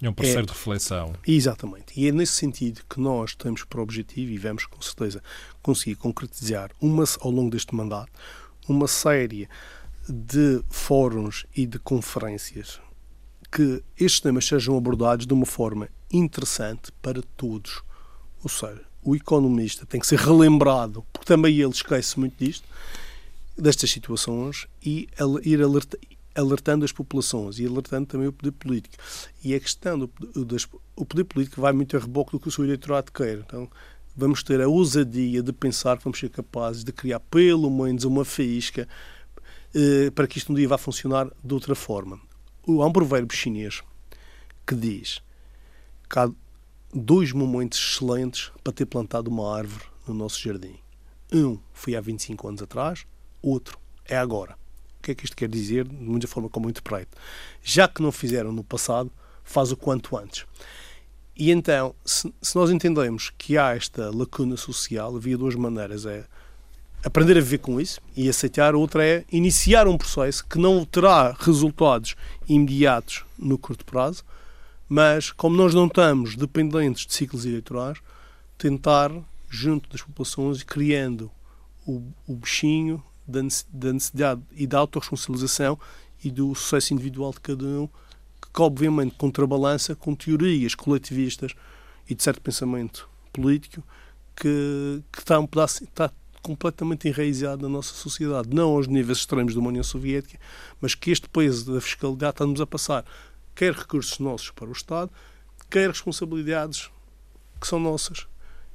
[0.00, 1.12] é um parceiro é, de reflexão.
[1.26, 2.00] Exatamente.
[2.00, 5.22] E é nesse sentido que nós temos por objetivo, e vamos com certeza
[5.60, 8.10] conseguir concretizar uma, ao longo deste mandato,
[8.66, 9.50] uma série
[10.08, 12.80] de fóruns e de conferências
[13.54, 17.82] que estes temas sejam abordados de uma forma interessante para todos.
[18.42, 22.66] Ou seja, o economista tem que ser relembrado, porque também ele esquece muito disto,
[23.56, 25.08] destas situações e
[25.44, 25.98] ir alerta,
[26.34, 28.96] alertando as populações e alertando também o poder político.
[29.44, 30.56] E a questão do, do
[30.96, 33.38] o poder político vai muito a reboque do que o seu eleitorado quer.
[33.38, 33.68] Então,
[34.16, 38.24] vamos ter a ousadia de pensar que vamos ser capazes de criar pelo menos uma
[38.24, 38.88] faísca
[39.74, 42.20] eh, para que isto um dia vá funcionar de outra forma.
[42.66, 43.82] Há um provérbio chinês
[44.66, 45.20] que diz
[46.08, 46.30] que há
[46.94, 50.76] dois momentos excelentes para ter plantado uma árvore no nosso jardim.
[51.32, 53.06] Um foi há 25 anos atrás,
[53.42, 54.56] outro é agora.
[54.98, 55.84] O que é que isto quer dizer?
[55.84, 57.16] De muita forma como eu interpreto.
[57.62, 59.10] Já que não fizeram no passado,
[59.42, 60.46] faz o quanto antes.
[61.36, 66.06] E então, se, se nós entendemos que há esta lacuna social, havia duas maneiras.
[66.06, 66.24] É
[67.04, 68.74] aprender a viver com isso e aceitar.
[68.74, 72.14] Outra é iniciar um processo que não terá resultados
[72.48, 74.24] imediatos no curto prazo,
[74.88, 77.98] mas como nós não estamos dependentes de ciclos eleitorais,
[78.56, 79.10] tentar,
[79.48, 81.30] junto das populações, criando
[81.86, 85.78] o, o bichinho da necessidade e da autorresponsabilização
[86.22, 87.88] e do sucesso individual de cada um,
[88.52, 91.54] que obviamente contrabalança com teorias coletivistas
[92.08, 93.82] e de certo pensamento político
[94.36, 96.10] que, que está um pedaço, está
[96.42, 100.38] completamente enraizado na nossa sociedade, não aos níveis extremos da União Soviética,
[100.80, 103.04] mas que este peso da fiscalidade está-nos a passar
[103.54, 105.10] quer recursos nossos para o Estado,
[105.70, 106.90] quer responsabilidades
[107.60, 108.26] que são nossas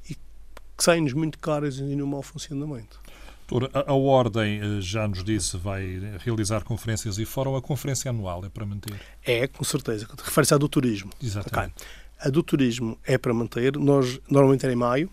[0.10, 3.00] e que saem-nos muito caras e no mau funcionamento.
[3.48, 7.56] Doutor, a, a, Ordem eh, já nos disse vai realizar conferências e fórum.
[7.56, 9.00] A conferência anual é para manter?
[9.24, 10.06] É, com certeza.
[10.22, 11.12] Refere-se à do turismo.
[11.24, 11.74] Exatamente.
[11.76, 11.88] Okay.
[12.20, 13.78] A do turismo é para manter.
[13.78, 15.10] Nós, normalmente era em maio,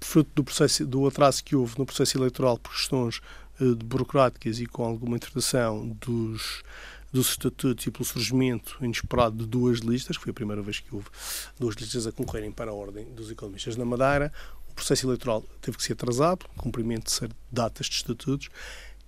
[0.00, 3.20] fruto do, processo, do atraso que houve no processo eleitoral por questões
[3.60, 6.62] uh, burocráticas e com alguma interpretação dos,
[7.12, 10.94] dos estatutos e pelo surgimento inesperado de duas listas, que foi a primeira vez que
[10.94, 11.06] houve
[11.58, 14.32] duas listas a concorrerem para a ordem dos economistas na Madeira,
[14.74, 18.48] o processo eleitoral teve que ser atrasado, cumprimento de datas de estatutos,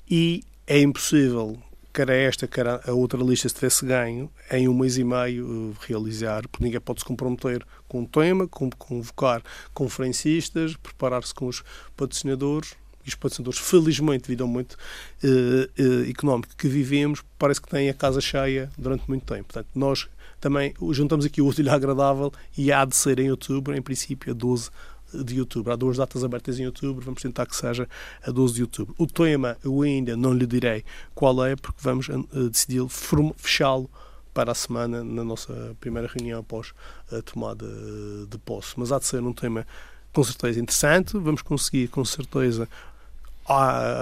[0.08, 1.58] e é impossível,
[1.92, 5.74] quer a esta, quer a outra lista, se tivesse ganho, em um mês e meio
[5.74, 9.42] eh, realizar, porque ninguém pode se comprometer com o tema, com convocar
[9.74, 11.64] conferencistas, preparar-se com os
[11.96, 14.76] patrocinadores, e os patrocinadores, felizmente, devido ao momento
[15.22, 19.44] uh, uh, económico que vivemos, parece que têm a casa cheia durante muito tempo.
[19.44, 20.08] Portanto, nós
[20.40, 24.34] também juntamos aqui o útil agradável e há de ser em outubro, em princípio, a
[24.34, 24.70] 12
[25.24, 25.72] de outubro.
[25.72, 27.88] Há duas datas abertas em outubro, vamos tentar que seja
[28.22, 28.94] a 12 de outubro.
[28.98, 32.86] O tema eu ainda não lhe direi qual é, porque vamos uh, decidir
[33.36, 33.90] fechá-lo
[34.32, 36.74] para a semana na nossa primeira reunião após
[37.10, 37.66] a tomada
[38.28, 38.74] de posse.
[38.76, 39.66] Mas há de ser um tema
[40.12, 42.68] com certeza interessante, vamos conseguir com certeza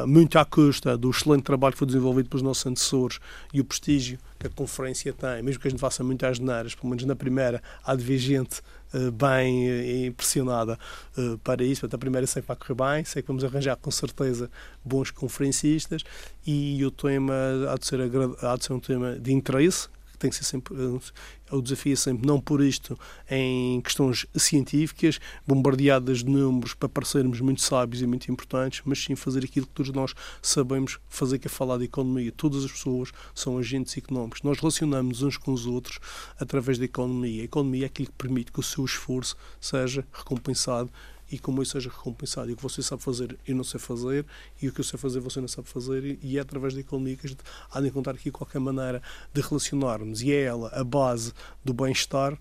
[0.06, 3.18] muito à custa do excelente trabalho que foi desenvolvido pelos nossos antecessores
[3.52, 6.88] e o prestígio que a conferência tem, mesmo que a gente faça muitas geneiras, pelo
[6.88, 8.62] menos na primeira, há de ver gente
[9.12, 10.78] bem uh, impressionada
[11.16, 11.82] uh, para isso.
[11.82, 14.50] Portanto, a primeira sei que vai correr bem, sei que vamos arranjar com certeza
[14.84, 16.02] bons conferencistas
[16.46, 17.34] e o tema
[17.72, 18.00] há de ser,
[18.42, 19.88] há de ser um tema de interesse,
[20.24, 20.74] tem que ser sempre
[21.52, 22.98] o desafio é sempre não por isto
[23.30, 29.14] em questões científicas, bombardeadas de números para parecermos muito sábios e muito importantes, mas sim
[29.14, 32.32] fazer aquilo que todos nós sabemos fazer, que é falar de economia.
[32.32, 34.42] Todas as pessoas são agentes económicos.
[34.42, 35.98] Nós relacionamos uns com os outros
[36.40, 37.42] através da economia.
[37.42, 40.90] A economia é aquilo que permite que o seu esforço seja recompensado
[41.30, 42.50] e como isso seja recompensado.
[42.50, 44.24] E o que você sabe fazer, eu não sei fazer,
[44.60, 47.16] e o que eu sei fazer, você não sabe fazer, e é através da economia
[47.16, 50.22] que a gente há de encontrar aqui qualquer maneira de relacionarmos.
[50.22, 51.32] E é ela a base
[51.64, 52.38] do bem-estar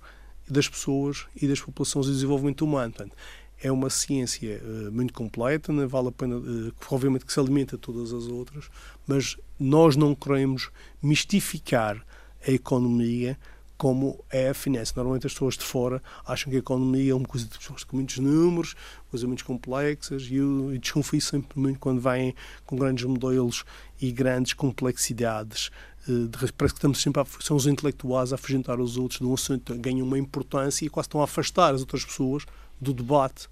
[0.49, 2.91] das pessoas e das populações e do desenvolvimento humano.
[2.91, 3.15] Portanto,
[3.61, 7.77] é uma ciência uh, muito completa, não vale a pena, uh, obviamente que se alimenta
[7.77, 8.69] todas as outras,
[9.07, 10.69] mas nós não queremos
[11.01, 12.05] mistificar
[12.45, 13.37] a economia
[13.77, 14.95] como é a finance.
[14.95, 17.97] Normalmente as pessoas de fora acham que a economia é uma coisa de pessoas com
[17.97, 18.75] muitos números,
[19.09, 23.65] coisas muito complexas, e eu, desconfio sempre muito quando vêm com grandes modelos
[23.99, 25.69] e grandes complexidades.
[26.07, 29.33] Uh, parece que estamos sempre a, são os intelectuais a afugentar os outros de um
[29.33, 32.45] assunto, ganham uma importância e quase estão a afastar as outras pessoas
[32.79, 33.47] do debate,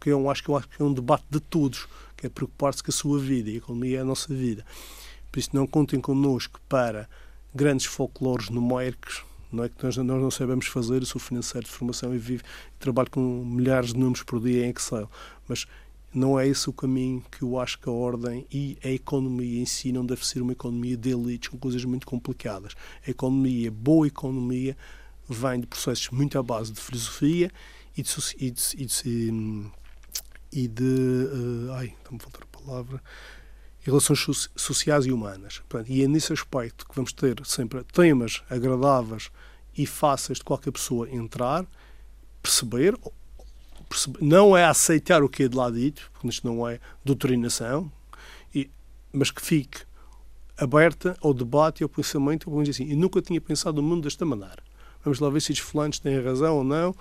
[0.00, 2.82] que eu acho que, eu acho que é um debate de todos, que é preocupar-se
[2.82, 4.64] com a sua vida, e a economia é a nossa vida.
[5.32, 7.08] Por isso, não contem connosco para
[7.54, 11.72] grandes folclores numéricos, não é que nós, nós não sabemos fazer, eu sou financeiro de
[11.72, 12.42] formação e vivo,
[12.78, 15.10] trabalho com milhares de números por dia em Excel,
[15.48, 15.66] mas
[16.12, 19.66] não é esse o caminho que eu acho que a ordem e a economia em
[19.66, 22.72] si não deve ser uma economia de elites com coisas muito complicadas.
[23.06, 24.76] A economia, boa economia,
[25.28, 27.50] vem de processos muito à base de filosofia
[27.96, 29.70] e de, e de, e de,
[30.52, 33.02] e de uh, ai, está-me a faltar a palavra
[33.86, 35.62] relações sociais e humanas.
[35.68, 39.30] Portanto, e é nesse aspecto que vamos ter sempre temas agradáveis
[39.76, 41.64] e fáceis de qualquer pessoa entrar,
[42.42, 42.96] perceber,
[43.88, 47.90] perceber não é aceitar o que é de lá dito, porque isto não é doutrinação,
[48.54, 48.70] e,
[49.12, 49.82] mas que fique
[50.56, 54.24] aberta ao debate e ao pensamento, dizer assim, eu nunca tinha pensado no mundo desta
[54.24, 54.62] maneira.
[55.04, 56.94] Vamos lá ver se os fulanos têm razão ou não,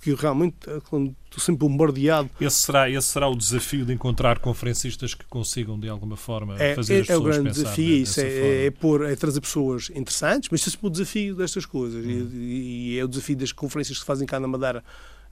[0.00, 2.30] porque realmente eh, estou sempre bombardeado.
[2.40, 6.74] Esse será, esse será o desafio de encontrar conferencistas que consigam, de alguma forma, é,
[6.74, 9.90] fazer é, as pessoas É o grande desafio, isso é, é, pôr, é trazer pessoas
[9.94, 12.02] interessantes, mas esse é o desafio destas coisas.
[12.02, 12.30] Hum.
[12.32, 14.82] E, e, é o desafio das conferências que se fazem cá na Madeira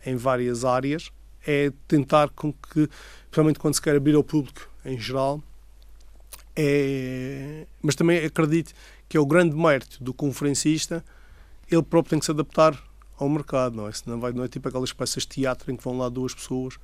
[0.05, 1.11] em várias áreas,
[1.47, 2.91] é tentar com que,
[3.31, 5.43] principalmente quando se quer abrir ao público em geral,
[6.55, 8.75] é, mas também acredito
[9.09, 11.03] que é o grande mérito do conferencista,
[11.71, 12.88] ele próprio tem que se adaptar
[13.19, 13.93] ao mercado, não é?
[13.93, 16.79] Senão vai, não é tipo aquelas peças de teatro em que vão lá duas pessoas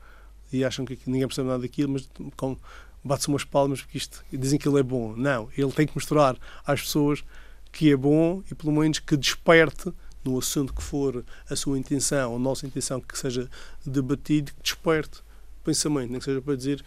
[0.53, 2.57] e acham que ninguém percebe nada daquilo, mas com,
[3.03, 5.15] bate-se umas palmas porque isto, dizem que ele é bom.
[5.17, 7.25] Não, ele tem que mostrar às pessoas
[7.71, 9.93] que é bom e pelo menos que desperte
[10.25, 13.49] no assunto que for a sua intenção, ou a nossa intenção que seja
[13.85, 15.23] debatido, que desperte
[15.63, 16.85] pensamento, nem que seja para dizer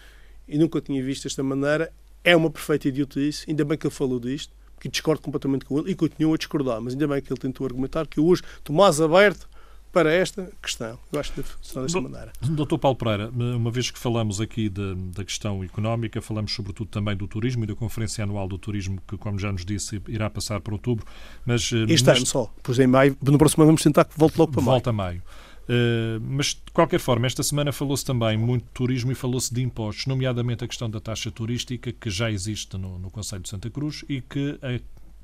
[0.48, 1.92] e nunca tinha visto desta maneira,
[2.24, 5.92] é uma perfeita idiotice, ainda bem que ele falou disto, que discordo completamente com ele
[5.92, 9.02] e continuo a discordar, mas ainda bem que ele tentou argumentar que hoje estou mais
[9.02, 9.48] aberto
[9.92, 11.00] para esta questão.
[11.12, 12.32] Eu acho que deve desta maneira.
[12.42, 17.16] Doutor Paulo Pereira, uma vez que falamos aqui de, da questão económica, falamos sobretudo também
[17.16, 20.62] do turismo e da Conferência Anual do Turismo, que, como já nos disse, irá passar
[20.62, 21.06] para outubro.
[21.46, 24.18] Mas, eh, este mas, ano só, pois em maio, no próximo ano vamos tentar que
[24.18, 24.72] volte logo para maio.
[24.74, 25.24] Volta a maio.
[25.68, 29.62] Uh, mas, de qualquer forma, esta semana falou-se também muito de turismo e falou-se de
[29.62, 33.70] impostos, nomeadamente a questão da taxa turística, que já existe no, no Conselho de Santa
[33.70, 34.58] Cruz e que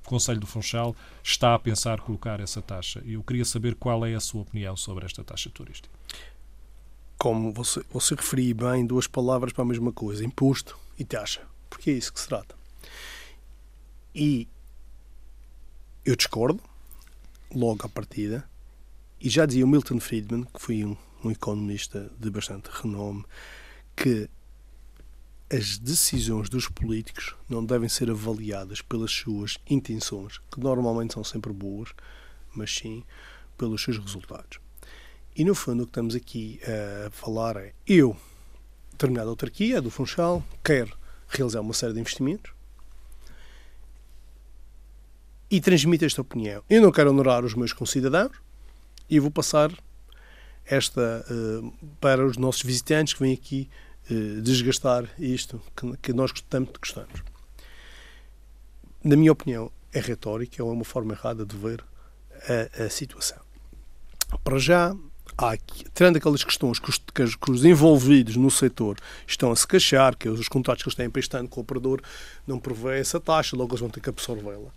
[0.06, 3.02] o Conselho do Funchal está a pensar colocar essa taxa.
[3.06, 5.90] E eu queria saber qual é a sua opinião sobre esta taxa turística.
[7.18, 11.90] Como você, você referiu bem duas palavras para a mesma coisa, imposto e taxa, porque
[11.90, 12.54] é isso que se trata.
[14.14, 14.46] E
[16.06, 16.62] eu discordo,
[17.56, 18.44] logo à partida,
[19.24, 23.24] e já dizia o Milton Friedman, que foi um, um economista de bastante renome,
[23.96, 24.30] que
[25.50, 31.54] as decisões dos políticos não devem ser avaliadas pelas suas intenções, que normalmente são sempre
[31.54, 31.94] boas,
[32.54, 33.02] mas sim
[33.58, 34.60] pelos seus resultados.
[35.34, 36.60] E no fundo o que estamos aqui
[37.08, 38.18] a falar é eu,
[38.92, 40.98] determinada autarquia do Funchal, quero
[41.30, 42.52] realizar uma série de investimentos
[45.50, 46.62] e transmito esta opinião.
[46.70, 48.44] Eu não quero honorar os meus concidadãos
[49.10, 49.72] e vou passar
[50.66, 53.70] esta uh, para os nossos visitantes que vêm aqui
[54.10, 57.24] eh, desgastar isto que, que nós tanto gostamos.
[59.04, 61.84] Na minha opinião, é retórica, é uma forma errada de ver
[62.78, 63.40] a, a situação.
[64.44, 64.96] Para já,
[65.38, 69.66] há aqui, tirando aquelas questões que os, que os, envolvidos no setor estão a se
[69.66, 72.02] queixar, que os contratos que eles têm ano com o operador
[72.46, 74.72] não provê essa taxa, logo eles vão ter que absorvê-la.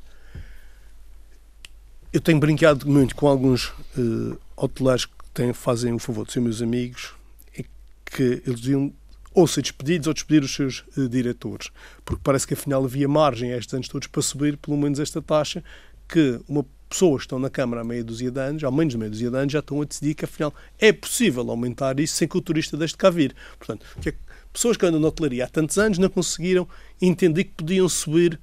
[2.17, 3.67] Eu tenho brincado muito com alguns
[3.99, 7.13] uh, hoteleros que têm, fazem o favor de ser meus amigos,
[7.55, 7.63] e
[8.07, 8.91] que eles deviam
[9.35, 11.69] ou ser despedidos ou despedir os seus uh, diretores.
[12.07, 15.21] Porque parece que afinal havia margem a estes anos todos para subir pelo menos esta
[15.21, 15.63] taxa
[16.09, 19.11] que uma pessoas que estão na Câmara há meia dúzia de anos, ao menos meia
[19.11, 22.39] dúzia de anos, já estão a decidir que afinal é possível aumentar isso sem que
[22.39, 23.37] o turista deixe de cá vir.
[23.59, 24.15] Portanto, que é
[24.51, 26.67] pessoas que andam na hotelaria há tantos anos não conseguiram
[26.99, 28.41] entender que podiam subir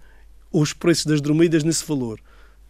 [0.52, 2.20] os preços das dormidas nesse valor,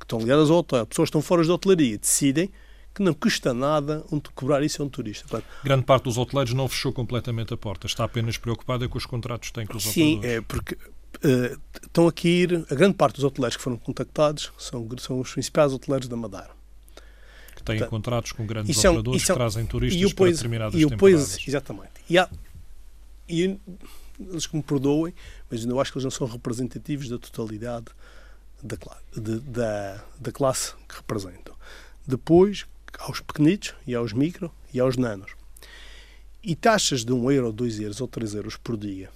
[0.04, 0.86] que estão ligadas ao hotel.
[0.86, 2.52] Pessoas que estão fora da hotelaria decidem
[2.94, 5.28] que não custa nada um, cobrar isso a um turista.
[5.28, 9.06] Portanto, Grande parte dos hoteleiros não fechou completamente a porta, está apenas preocupada com os
[9.06, 12.76] contratos que têm com os sim, Sim, é porque uh, estão aqui a ir, a
[12.76, 16.52] grande parte dos hoteleiros que foram contactados são, são os principais hoteleiros da Madeira.
[17.56, 20.80] Que têm Portanto, contratos com grandes são, operadores são, que trazem turistas e para determinadas
[20.80, 21.48] e temporadas.
[21.48, 21.92] exatamente.
[22.08, 22.30] E, há,
[23.28, 23.58] e
[24.20, 25.14] eles que me perdoem,
[25.50, 27.86] mas eu acho que eles não são representativos da totalidade
[28.64, 28.78] da,
[29.16, 31.54] de, da, da classe que representam.
[32.08, 32.66] Depois,
[33.00, 35.36] aos pequenitos e aos micro e aos nanos.
[36.42, 39.10] E taxas de 1 euro, 2 euros ou 3 euros por dia,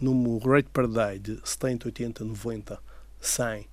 [0.00, 2.78] num rate per day de 70, 80, 90,
[3.20, 3.68] 100,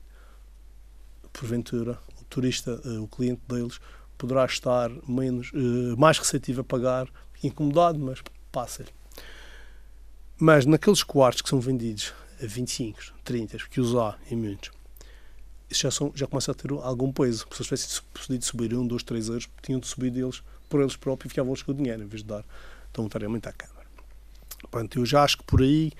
[1.32, 3.80] porventura, o turista, eh, o cliente deles,
[4.18, 7.10] poderá estar menos, eh, mais receptivo a pagar,
[7.44, 8.90] incomodado, mas passa-lhe.
[10.38, 14.72] Mas naqueles quartos que são vendidos a 25, 30, que os há em muitos,
[15.82, 17.46] já, são, já começa a ter algum peso.
[17.52, 20.96] Se eles tivessem podido subir um, dois, três euros, tinham de subir deles por eles
[20.96, 22.44] próprios e ficavam-lhes com o dinheiro, em vez de dar
[22.94, 23.88] voluntariamente à Câmara.
[24.62, 25.92] Portanto, eu já acho que por aí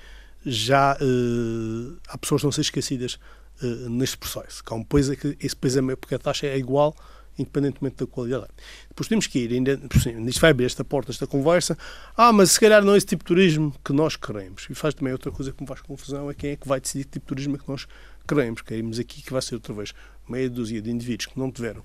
[0.46, 3.20] já uh, há pessoas que não ser esquecidas
[3.62, 4.64] uh, neste processo.
[4.64, 6.96] Que há um peso, é que esse peso é porque a taxa é igual
[7.38, 8.48] independentemente da qualidade.
[8.90, 9.80] Depois temos que ir, ainda,
[10.28, 11.78] isto vai abrir esta porta, esta conversa,
[12.16, 14.68] ah, mas se calhar não é esse tipo de turismo que nós queremos.
[14.70, 17.06] E faz também outra coisa que me faz confusão, é quem é que vai decidir
[17.06, 18.04] que tipo de turismo é que nós queremos.
[18.28, 19.94] Queremos aqui que vai ser outra vez
[20.28, 21.84] meia dúzia de indivíduos que não tiveram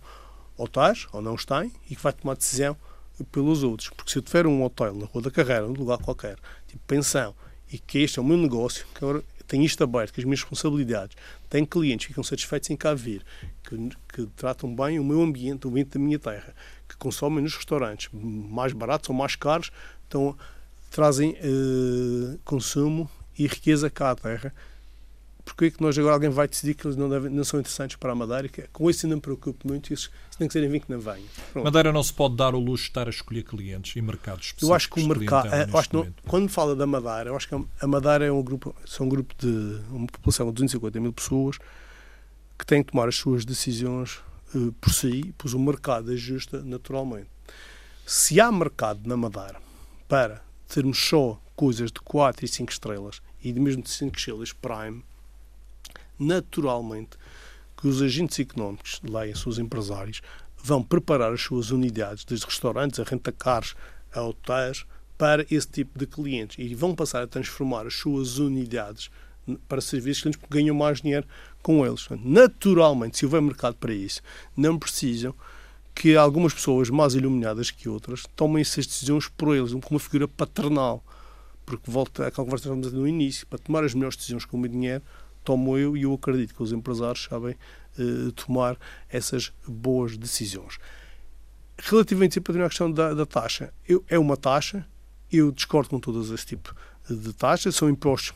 [0.57, 2.77] hotéis ou não têm e que vai tomar decisão
[3.33, 3.90] pelos outros.
[3.90, 7.35] Porque se eu tiver um hotel na Rua da Carreira, num lugar qualquer, tipo pensão,
[7.72, 10.40] e que este é o meu negócio, que agora tenho isto aberto, que as minhas
[10.40, 11.16] responsabilidades,
[11.48, 13.24] tenho clientes que ficam satisfeitos em cá vir,
[13.62, 16.55] que, que tratam bem o meu ambiente, o ambiente da minha terra,
[16.88, 19.70] que consomem nos restaurantes, mais baratos ou mais caros,
[20.07, 20.37] então
[20.90, 24.55] trazem eh, consumo e riqueza cá à terra
[25.48, 27.96] porque é que nós agora alguém vai decidir que eles não, devem, não são interessantes
[27.96, 28.48] para a Madeira?
[28.48, 31.00] Que, com isso não me preocupo muito, isso, isso tem que serem vir que não
[31.00, 31.24] venham.
[31.54, 34.68] Madeira não se pode dar o luxo de estar a escolher clientes e mercados específicos.
[34.68, 35.66] Eu acho que o mercado, é,
[36.26, 39.34] quando fala da Madeira, eu acho que a Madeira é um grupo, são um grupo
[39.38, 41.58] de uma população de 250 mil pessoas
[42.58, 44.18] que têm que tomar as suas decisões
[44.54, 47.28] uh, por si, pois o mercado ajusta naturalmente.
[48.04, 49.61] Se há mercado na Madeira
[50.08, 54.52] para termos só coisas de 4 e 5 estrelas e de mesmo de 5 estrelas
[54.52, 55.02] prime,
[56.18, 57.16] naturalmente
[57.76, 60.20] que os agentes económicos, leia seus empresários,
[60.57, 63.74] vão preparar as suas unidades, desde restaurantes a rentacares
[64.12, 64.85] a hotéis,
[65.16, 69.11] para esse tipo de clientes e vão passar a transformar as suas unidades
[69.68, 71.26] para serviços clientes porque ganham mais dinheiro
[71.61, 72.07] com eles.
[72.24, 74.22] Naturalmente, se houver mercado para isso,
[74.57, 75.35] não precisam
[75.94, 80.28] que algumas pessoas mais iluminadas que outras tomem essas decisões por eles, com uma figura
[80.28, 81.02] paternal.
[81.66, 84.70] Porque volta àquela conversa que no início, para tomar as melhores decisões com o meu
[84.70, 85.02] dinheiro,
[85.44, 87.57] tomo eu e eu acredito que os empresários sabem
[87.98, 88.77] uh, tomar
[89.09, 90.79] essas boas decisões.
[91.79, 94.87] Relativamente à questão da, da taxa, eu, é uma taxa,
[95.33, 96.74] eu discordo com todos esse tipo
[97.09, 98.35] de taxas, são impostos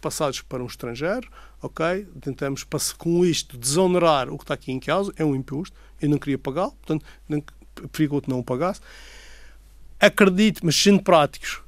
[0.00, 1.28] passados para um estrangeiro,
[1.60, 2.06] ok?
[2.20, 2.64] Tentamos,
[2.96, 6.38] com isto, desonerar o que está aqui em causa, é um imposto, eu não queria
[6.38, 7.42] pagá-lo, portanto, não,
[7.74, 8.80] preferia que outro não o pagasse.
[10.00, 11.60] Acredito, mas sendo práticos,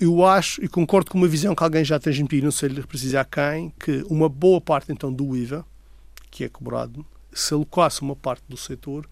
[0.00, 3.26] eu acho e concordo com uma visão que alguém já transmitiu, não sei lhe precisar
[3.26, 5.64] quem, que uma boa parte então do IVA,
[6.30, 9.06] que é cobrado, se alocasse uma parte do setor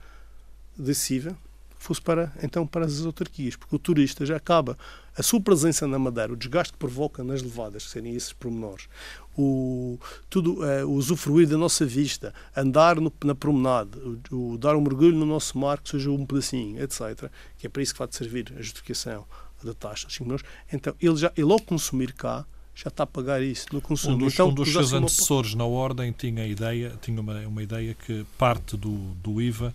[0.76, 1.36] desse IVA,
[1.78, 4.78] fosse para, então, para as autarquias, porque o turista já acaba
[5.16, 8.88] a sua presença na Madeira, o desgaste que provoca nas levadas, que serem esses pormenores,
[9.36, 9.98] o,
[10.30, 13.90] tudo, uh, o usufruir da nossa vista, andar no, na promenade,
[14.30, 17.70] o, o, dar um mergulho no nosso mar, que seja um pedacinho, etc., que é
[17.70, 19.26] para isso que vai servir a justificação
[19.64, 20.42] da taxa, 5 milhões,
[20.72, 24.16] então ele, já, ele ao consumir cá, já está a pagar isso no consumo.
[24.16, 25.64] Um dos, então, um dos seus antecessores uma...
[25.64, 29.74] na ordem tinha, a ideia, tinha uma, uma ideia que parte do, do IVA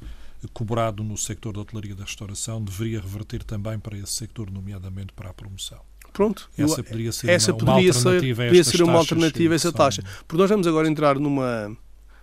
[0.54, 5.14] cobrado no sector da hotelaria e da restauração deveria reverter também para esse sector, nomeadamente
[5.14, 5.80] para a promoção.
[6.12, 9.54] Pronto, essa poderia ser essa uma, poderia uma alternativa ser, a poderia ser uma alternativa
[9.54, 10.04] a essa taxa.
[10.28, 11.76] Porque nós vamos agora entrar numa.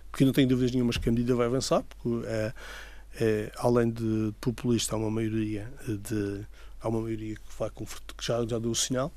[0.09, 2.53] Porque não tenho dúvidas nenhumas que a medida vai avançar, porque é,
[3.19, 6.41] é, além de populista, há uma maioria de.
[6.81, 7.85] Há uma maioria que, vai, que
[8.25, 9.11] já, já deu o sinal.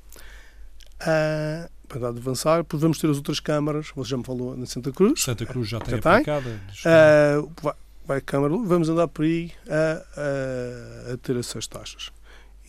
[1.01, 4.91] Uh, para avançar, depois vamos ter as outras câmaras, você já me falou na Santa
[4.91, 5.23] Cruz.
[5.23, 6.59] Santa Cruz já tem já aplicada.
[6.85, 7.75] Uh,
[8.05, 12.11] vai Câmara, vamos andar por aí a, a, a ter essas taxas.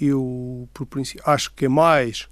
[0.00, 2.28] Eu, por princípio, acho que é mais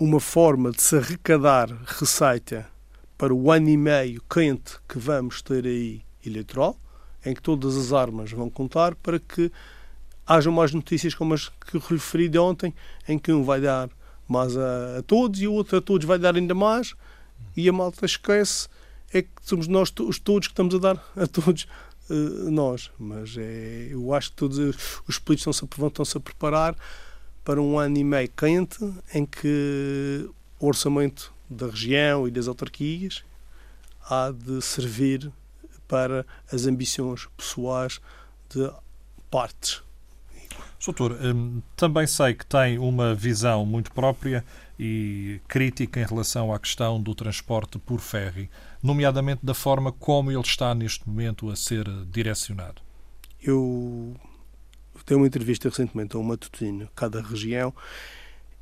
[0.00, 2.68] uma forma de se arrecadar receita
[3.16, 6.78] para o ano e meio quente que vamos ter aí eleitoral,
[7.24, 9.50] em que todas as armas vão contar para que
[10.28, 12.74] hajam mais notícias como as que referi de ontem,
[13.08, 13.88] em que um vai dar
[14.28, 16.94] mais a, a todos e o outro a todos vai dar ainda mais,
[17.56, 18.68] e a malta esquece
[19.12, 21.66] é que somos nós os todos que estamos a dar a todos
[22.10, 22.90] uh, nós.
[22.98, 24.58] Mas é, eu acho que todos
[25.08, 26.76] os políticos estão-se estão-se a preparar
[27.42, 28.78] para um ano e meio quente
[29.14, 30.28] em que
[30.60, 33.24] o orçamento da região e das autarquias
[34.10, 35.32] há de servir
[35.86, 38.00] para as ambições pessoais
[38.50, 38.70] de
[39.30, 39.87] partes.
[40.84, 44.44] Doutor, hum, também sei que tem uma visão muito própria
[44.78, 48.48] e crítica em relação à questão do transporte por ferry
[48.82, 52.80] nomeadamente da forma como ele está neste momento a ser direcionado?
[53.42, 54.16] Eu
[55.06, 57.74] dei uma entrevista recentemente a um matutino, cada região,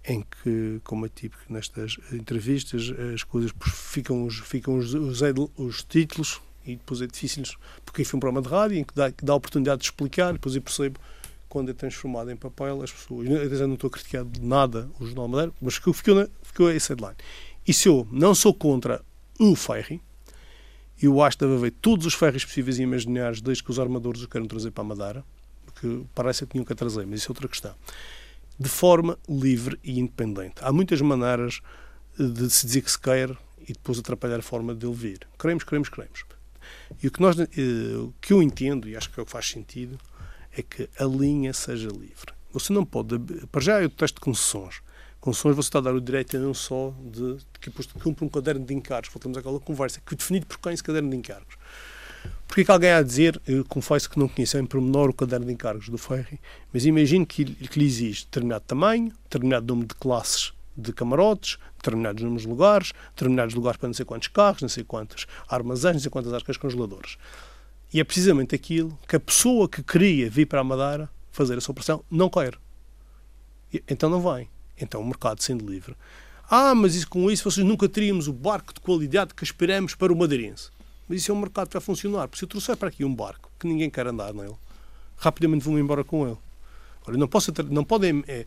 [0.05, 5.21] em que, como é típico nestas entrevistas, as coisas ficam os, ficam os, os,
[5.57, 7.45] os títulos e depois é difícil,
[7.85, 10.55] porque foi um programa de rádio em que dá, dá a oportunidade de explicar, depois
[10.55, 10.99] eu percebo
[11.49, 13.29] quando é transformado em papel as pessoas.
[13.29, 16.89] Eu não estou a criticar de nada o Jornal Madeira, mas ficou, ficou, ficou esse
[16.89, 17.17] headline.
[17.67, 19.03] E se eu não sou contra
[19.39, 20.01] o ferry,
[21.01, 24.21] eu acho que deve haver todos os ferros possíveis e imaginários desde que os armadores
[24.21, 25.25] os queiram trazer para a Madeira,
[25.65, 27.75] porque parece que tinham que a trazer, mas isso é outra questão.
[28.59, 30.55] De forma livre e independente.
[30.63, 31.61] Há muitas maneiras
[32.19, 33.31] de se dizer que se quer
[33.61, 35.21] e depois atrapalhar a forma de ele vir.
[35.39, 36.25] Queremos, queremos, queremos.
[37.03, 37.47] E o que, nós, eh,
[37.99, 39.99] o que eu entendo, e acho que é o que faz sentido,
[40.57, 42.35] é que a linha seja livre.
[42.53, 43.19] Você não pode.
[43.51, 44.81] Para já, eu detesto concessões
[45.27, 48.73] concessões você está a dar o direito não só de, que cumpre um caderno de
[48.73, 51.57] encargos, voltamos àquela conversa, que é definido por quem esse caderno de encargos.
[52.47, 55.47] Porque que alguém há a dizer, eu confesso que não conheço em pormenor o caderno
[55.47, 56.41] de encargos do Ferry,
[56.73, 62.23] mas imagino que, que lhe existe determinado tamanho, determinado número de classes de camarotes, determinados
[62.23, 66.01] números de lugares, determinados lugares para não sei quantos carros, não sei quantos armazéns, não
[66.01, 67.17] sei quantas arcas congeladoras.
[67.97, 71.71] E é precisamente aquilo que a pessoa que queria vir para a Madeira fazer essa
[71.71, 72.59] operação não quer.
[73.89, 74.51] Então não vem.
[74.79, 75.97] Então, o mercado sendo livre.
[76.51, 80.13] Ah, mas isso, com isso vocês nunca teríamos o barco de qualidade que esperamos para
[80.13, 80.69] o madeirense.
[81.09, 82.29] Mas isso é um mercado que vai funcionar.
[82.29, 84.57] Porque se eu trouxer para aqui um barco que ninguém quer andar nele,
[85.17, 86.37] rapidamente vou-me embora com ele.
[87.01, 88.45] Agora, não, posso, não podem é,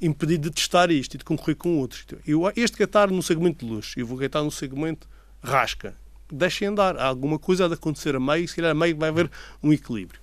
[0.00, 2.06] impedir de testar isto e de concorrer com outros.
[2.26, 5.06] Eu, este estar no segmento de luxo, eu vou estar no segmento
[5.42, 5.94] rasca.
[6.30, 6.96] Deixem andar.
[6.96, 9.30] Há alguma coisa a de acontecer a meio, se calhar a meio vai haver
[9.62, 10.20] um equilíbrio.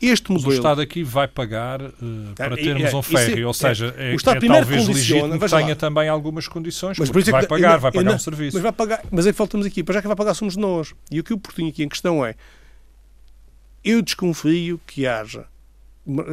[0.00, 0.50] Este modelo...
[0.50, 1.92] o Estado aqui vai pagar uh,
[2.34, 5.68] para termos é, um ferry, é, ou seja, é, é, é talvez legítimo que tenha
[5.68, 5.74] lá.
[5.74, 8.56] também algumas condições, mas por isso vai pagar, vai pagar um serviço.
[8.56, 10.94] Mas, vai pagar, mas aí faltamos aqui, para já que vai pagar somos nós.
[11.10, 12.34] E o que eu portinho aqui em questão é,
[13.84, 15.44] eu desconfio que haja,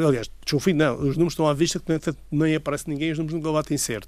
[0.02, 1.92] aliás, desconfio não, os números estão à vista, que
[2.32, 4.08] nem, aparece ninguém, os números não batem certo.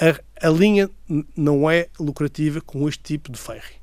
[0.00, 0.90] A, a linha
[1.36, 3.79] não é lucrativa com este tipo de ferry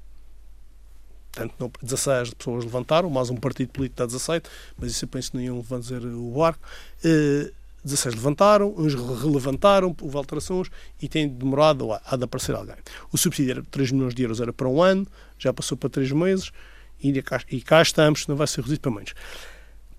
[1.38, 5.38] Portanto, não, 16 pessoas levantaram, mais um partido político está 17, mas isso eu penso
[5.38, 6.68] nenhum vão dizer o barco.
[7.06, 10.68] Uh, 16 levantaram, uns relevantaram, houve alterações
[11.00, 12.76] e tem demorado a, a de aparecer alguém.
[13.14, 15.06] O subsídio era 3 milhões de euros, era para um ano,
[15.38, 16.52] já passou para 3 meses
[17.02, 19.14] e cá, e cá estamos, não vai ser reduzido para menos.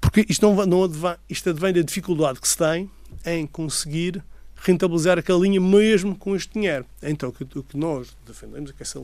[0.00, 2.90] Porque isto, não, não advém, isto advém da dificuldade que se tem
[3.24, 4.22] em conseguir
[4.56, 6.84] rentabilizar aquela linha mesmo com este dinheiro.
[7.00, 9.00] Então, o que nós defendemos é que esse,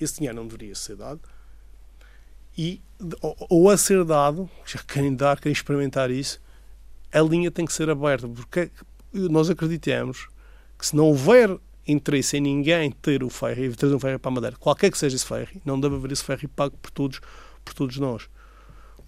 [0.00, 1.20] esse dinheiro não deveria ser dado
[2.56, 2.80] e,
[3.20, 6.40] ou, a ser dado, já querem dar, querem experimentar isso,
[7.12, 8.70] a linha tem que ser aberta, porque
[9.12, 10.28] nós acreditamos
[10.78, 14.34] que se não houver interesse em ninguém ter o ferry, ter um ferry para a
[14.34, 17.20] Madeira, qualquer que seja esse ferry, não deve haver esse ferry pago por todos,
[17.64, 18.28] por todos nós.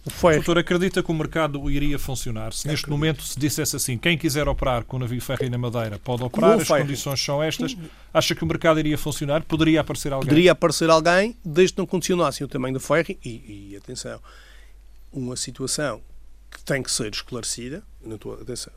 [0.09, 2.53] O, doutor acredita que o mercado iria funcionar?
[2.53, 5.99] Se neste momento se dissesse assim, quem quiser operar com o navio ferry na Madeira
[5.99, 7.77] pode operar, as condições são estas,
[8.13, 9.43] acha que o mercado iria funcionar?
[9.43, 10.29] Poderia aparecer alguém?
[10.29, 14.21] Poderia aparecer alguém, desde que não condicionassem o tamanho do ferry e, e atenção,
[15.13, 16.01] uma situação
[16.51, 18.73] que tem que ser esclarecida, não estou, atenção,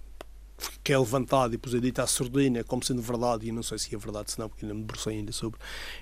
[0.84, 3.78] que é levantado e depois é dito à surdina como sendo verdade, e não sei
[3.78, 5.60] se é verdade, senão, porque ainda me debrucei ainda sobre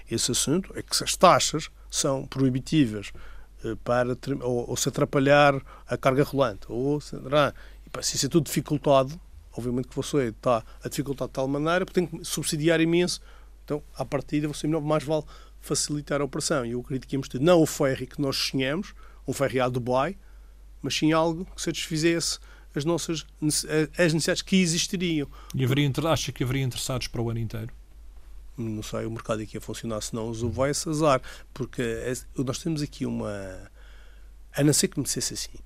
[0.09, 3.11] esse assunto, é que as taxas são proibitivas
[3.83, 7.15] para ou, ou, se atrapalhar a carga rolante, ou se,
[8.01, 9.19] se isso é tudo dificultado,
[9.55, 13.21] obviamente que você está a dificultar de tal maneira, porque tem que subsidiar imenso,
[13.63, 15.23] então, à partida, você mais vale
[15.59, 16.65] facilitar a operação.
[16.65, 18.93] E eu acredito que íamos ter não o ferry que nós sonhamos,
[19.27, 20.17] um ferry a Dubai,
[20.81, 22.39] mas sim algo que satisfizesse
[22.75, 23.25] as nossas
[23.97, 25.27] as necessidades que existiriam.
[25.53, 27.71] E haveria, acha que haveria interessados para o ano inteiro?
[28.61, 31.21] Não sei, o mercado aqui a funcionar, se não os vai azar,
[31.53, 33.71] porque é, nós temos aqui uma.
[34.53, 35.59] A não ser que me dissesse assim: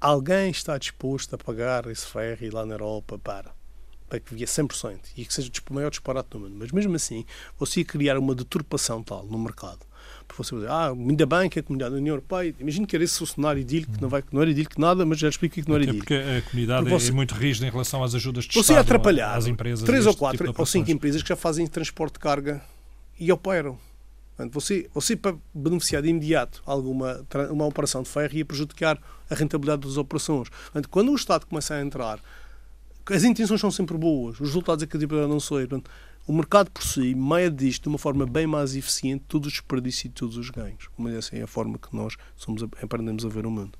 [0.00, 3.58] alguém está disposto a pagar esse ferry lá na Europa para
[4.08, 6.56] para que via 100% e que seja o maior disparate do mundo.
[6.58, 7.24] Mas mesmo assim,
[7.56, 9.86] você ia criar uma deturpação tal no mercado
[10.34, 13.04] por você dizer, ah, ainda bem que a comunidade da União Europeia, imagino que era
[13.04, 15.68] esse o cenário idílico, que não, vai, não era idílico nada, mas já explico que
[15.68, 16.06] não era idílico.
[16.06, 18.80] Porque a comunidade é você, é muito rígida em relação às ajudas de você Estado
[18.80, 19.84] atrapalhar às empresas.
[19.84, 22.62] Três ou quatro tipo ou cinco empresas que já fazem transporte de carga
[23.18, 23.78] e operam.
[24.36, 29.34] Portanto, você, você, para beneficiar de imediato alguma uma operação de ferro, ia prejudicar a
[29.34, 30.48] rentabilidade das operações.
[30.48, 32.18] Portanto, quando o Estado começa a entrar,
[33.06, 35.58] as intenções são sempre boas, os resultados é que não são.
[35.58, 35.90] Portanto,
[36.26, 40.04] o mercado por si mede isto de uma forma bem mais eficiente todos os desperdícios
[40.04, 40.88] e todos os ganhos.
[40.96, 43.72] Mas essa é a forma que nós somos, aprendemos a ver o mundo.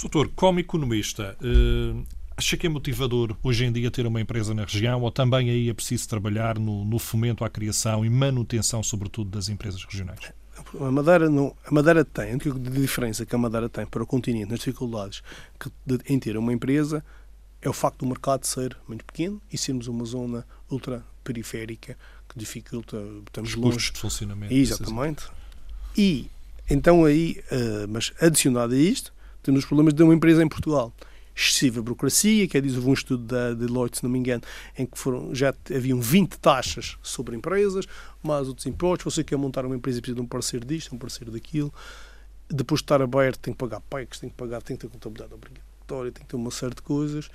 [0.00, 2.02] Doutor, como economista, eh,
[2.36, 5.68] acha que é motivador hoje em dia ter uma empresa na região ou também aí
[5.68, 10.32] é preciso trabalhar no, no fomento à criação e manutenção, sobretudo, das empresas regionais?
[10.80, 14.06] A Madeira, não, a Madeira tem, a única diferença que a Madeira tem para o
[14.06, 15.22] continente, nas dificuldades
[15.58, 17.04] que, de, em ter uma empresa,
[17.60, 21.96] é o facto do mercado ser muito pequeno e sermos uma zona ultra periférica
[22.28, 22.96] que dificulta,
[23.26, 24.52] estamos Os longe de funcionamento.
[24.52, 25.24] Exatamente.
[25.96, 26.30] E
[26.68, 29.12] então aí, uh, mas adicionado a isto,
[29.42, 30.92] temos os problemas de uma empresa em Portugal.
[31.36, 34.42] Excessiva burocracia, que é diz houve um estudo da Deloitte, se não me engano,
[34.78, 37.86] em que foram, já haviam 20 taxas sobre empresas,
[38.22, 39.12] mais outros impostos.
[39.12, 41.74] Você quer montar uma empresa precisa de um parceiro disto, um parceiro daquilo.
[42.48, 45.34] Depois de estar aberto, tem que pagar PECs, tem que pagar, tem que ter contabilidade
[45.34, 47.28] obrigatória, tem que ter uma série de coisas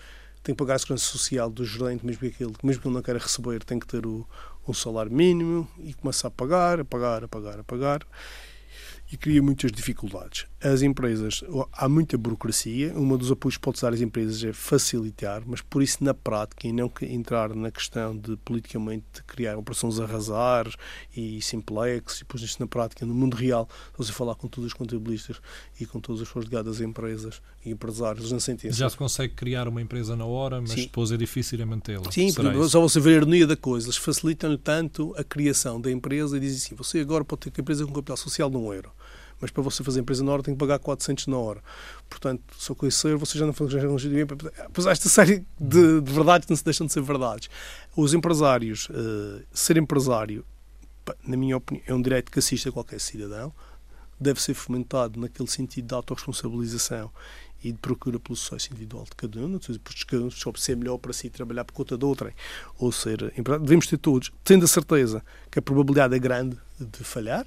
[0.43, 3.01] tem que pagar a segurança social do gerente, mesmo que, aquele, mesmo que ele não
[3.01, 4.27] queira receber, tem que ter o,
[4.65, 8.05] o salário mínimo e começa a pagar, a pagar, a pagar, a pagar
[9.11, 10.45] e cria muitas dificuldades.
[10.61, 11.41] As empresas,
[11.71, 15.81] há muita burocracia, um dos apoios que pode dar às empresas é facilitar, mas por
[15.81, 20.67] isso na prática, e não entrar na questão de politicamente criar operações arrasar
[21.15, 24.73] e simplex, e depois isto na prática, no mundo real, você falar com todos os
[24.73, 25.37] contabilistas
[25.79, 29.65] e com todas as pessoas ligadas empresas e empresários, não sentem Já se consegue criar
[29.65, 30.81] uma empresa na hora, mas Sim.
[30.83, 32.11] depois é difícil mantê-la.
[32.11, 32.31] Sim,
[32.67, 36.39] só você ver a ironia da coisa, eles facilitam tanto a criação da empresa e
[36.41, 38.91] dizem assim, você agora pode ter que a empresa com capital social de um euro
[39.39, 41.63] mas para você fazer empresa na hora tem que pagar 400 na hora.
[42.09, 43.71] Portanto, só com isso você já não faz
[44.73, 47.49] Pois há esta série de, de, verdades que não se deixam de ser verdades.
[47.95, 50.45] Os empresários, uh, ser empresário,
[51.25, 53.53] na minha opinião, é um direito que assiste a qualquer cidadão,
[54.19, 57.09] deve ser fomentado naquele sentido de autorresponsabilização
[57.63, 60.97] e de procura pelo sucesso individual de cada um, porque cada um soube ser melhor
[60.97, 62.33] para si trabalhar por conta de outrem,
[62.77, 63.65] ou ser empresário.
[63.65, 67.45] Devemos ter todos, tendo a certeza que a probabilidade é grande de falhar,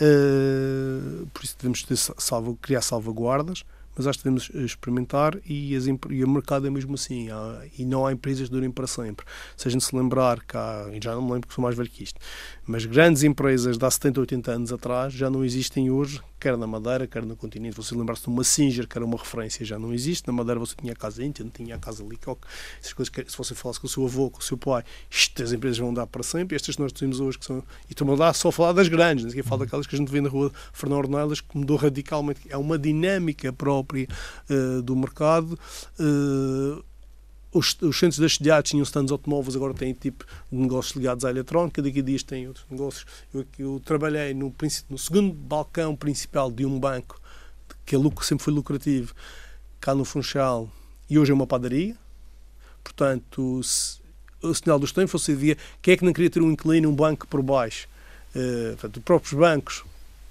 [0.00, 3.64] Uh, por isso devemos ter salvo, criar salvaguardas,
[3.96, 7.30] mas acho que devemos experimentar e, as, e o mercado é mesmo assim.
[7.30, 9.24] Há, e não há empresas que durem para sempre.
[9.56, 11.76] Se a gente se lembrar que há, e já não me lembro que sou mais
[11.76, 12.20] velho que isto,
[12.66, 16.66] mas grandes empresas de há 70, 80 anos atrás já não existem hoje, quer na
[16.66, 17.74] Madeira, quer no continente.
[17.74, 20.26] Você lembrar-se de uma Singer, que era uma referência, já não existe.
[20.26, 22.46] Na Madeira você tinha a casa Intel, tinha a casa Licoque.
[22.78, 25.42] Essas coisas que, se você falasse com o seu avô, com o seu pai, isto,
[25.42, 26.54] as empresas vão dar para sempre.
[26.54, 27.64] Estas que nós temos hoje, que são.
[27.88, 30.12] E a dar só a falar das grandes, não sei falo daquelas que a gente
[30.12, 32.40] vê na rua Fernão Ornelas, que mudou radicalmente.
[32.50, 34.06] É uma dinâmica própria
[34.50, 35.58] uh, do mercado.
[35.98, 36.84] Uh,
[37.54, 41.30] os, os centros das cidades tinham stands automóveis, agora têm tipo de negócios ligados à
[41.30, 43.06] eletrónica, daqui a dias têm outros negócios.
[43.32, 44.52] Eu, eu trabalhei no,
[44.90, 47.20] no, segundo balcão principal de um banco,
[47.86, 49.14] que é, sempre foi lucrativo,
[49.80, 50.68] cá no Funchal,
[51.08, 51.96] e hoje é uma padaria.
[52.82, 54.00] Portanto, se,
[54.42, 56.94] o sinal dos tempos você via quem é que não queria ter um inquilino, um
[56.94, 57.88] banco por baixo.
[58.34, 59.84] Uh, portanto, os próprios bancos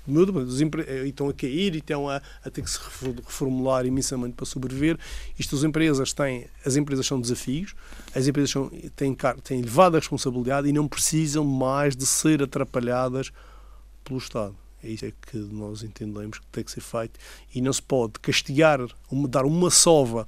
[0.07, 2.79] os eh, estão a cair e estão a, a, ter que se
[3.25, 4.97] reformular imensamente para sobreviver.
[5.39, 7.73] Isto as empresas têm, as empresas são desafios,
[8.13, 13.31] as empresas são, têm, têm elevada responsabilidade e não precisam mais de ser atrapalhadas
[14.03, 14.55] pelo Estado.
[14.83, 17.17] É isso é que nós entendemos que tem que ser feito
[17.55, 18.79] e não se pode castigar,
[19.29, 20.27] dar uma sova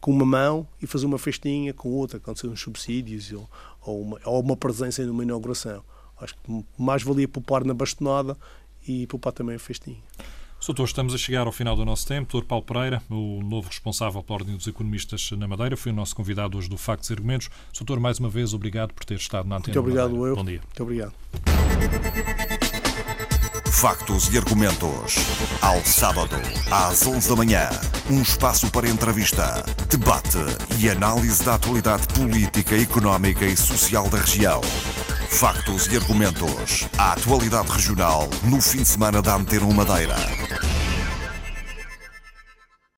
[0.00, 3.50] com uma mão e fazer uma festinha com outra, quando são subsídios ou,
[3.82, 5.82] ou, uma, ou uma presença numa inauguração.
[6.20, 8.36] Acho que mais valia poupar na bastonada
[8.88, 10.02] e poupar também o festinho.
[10.60, 12.32] Soutor, estamos a chegar ao final do nosso tempo.
[12.32, 16.16] Doutor Paulo Pereira, o novo responsável pela Ordem dos Economistas na Madeira, foi o nosso
[16.16, 17.48] convidado hoje do Factos e Argumentos.
[17.72, 19.80] Soutor, mais uma vez, obrigado por ter estado na antena.
[19.80, 20.34] Muito obrigado, eu.
[20.34, 20.60] Bom dia.
[20.60, 21.14] Muito obrigado.
[23.70, 25.14] Factos e Argumentos.
[25.62, 26.34] Ao sábado,
[26.72, 27.68] às 11 da manhã.
[28.10, 30.38] Um espaço para entrevista, debate
[30.80, 34.60] e análise da atualidade política, económica e social da região.
[35.30, 36.88] Factos e argumentos.
[36.98, 40.16] A atualidade regional no fim de semana da Antena Madeira.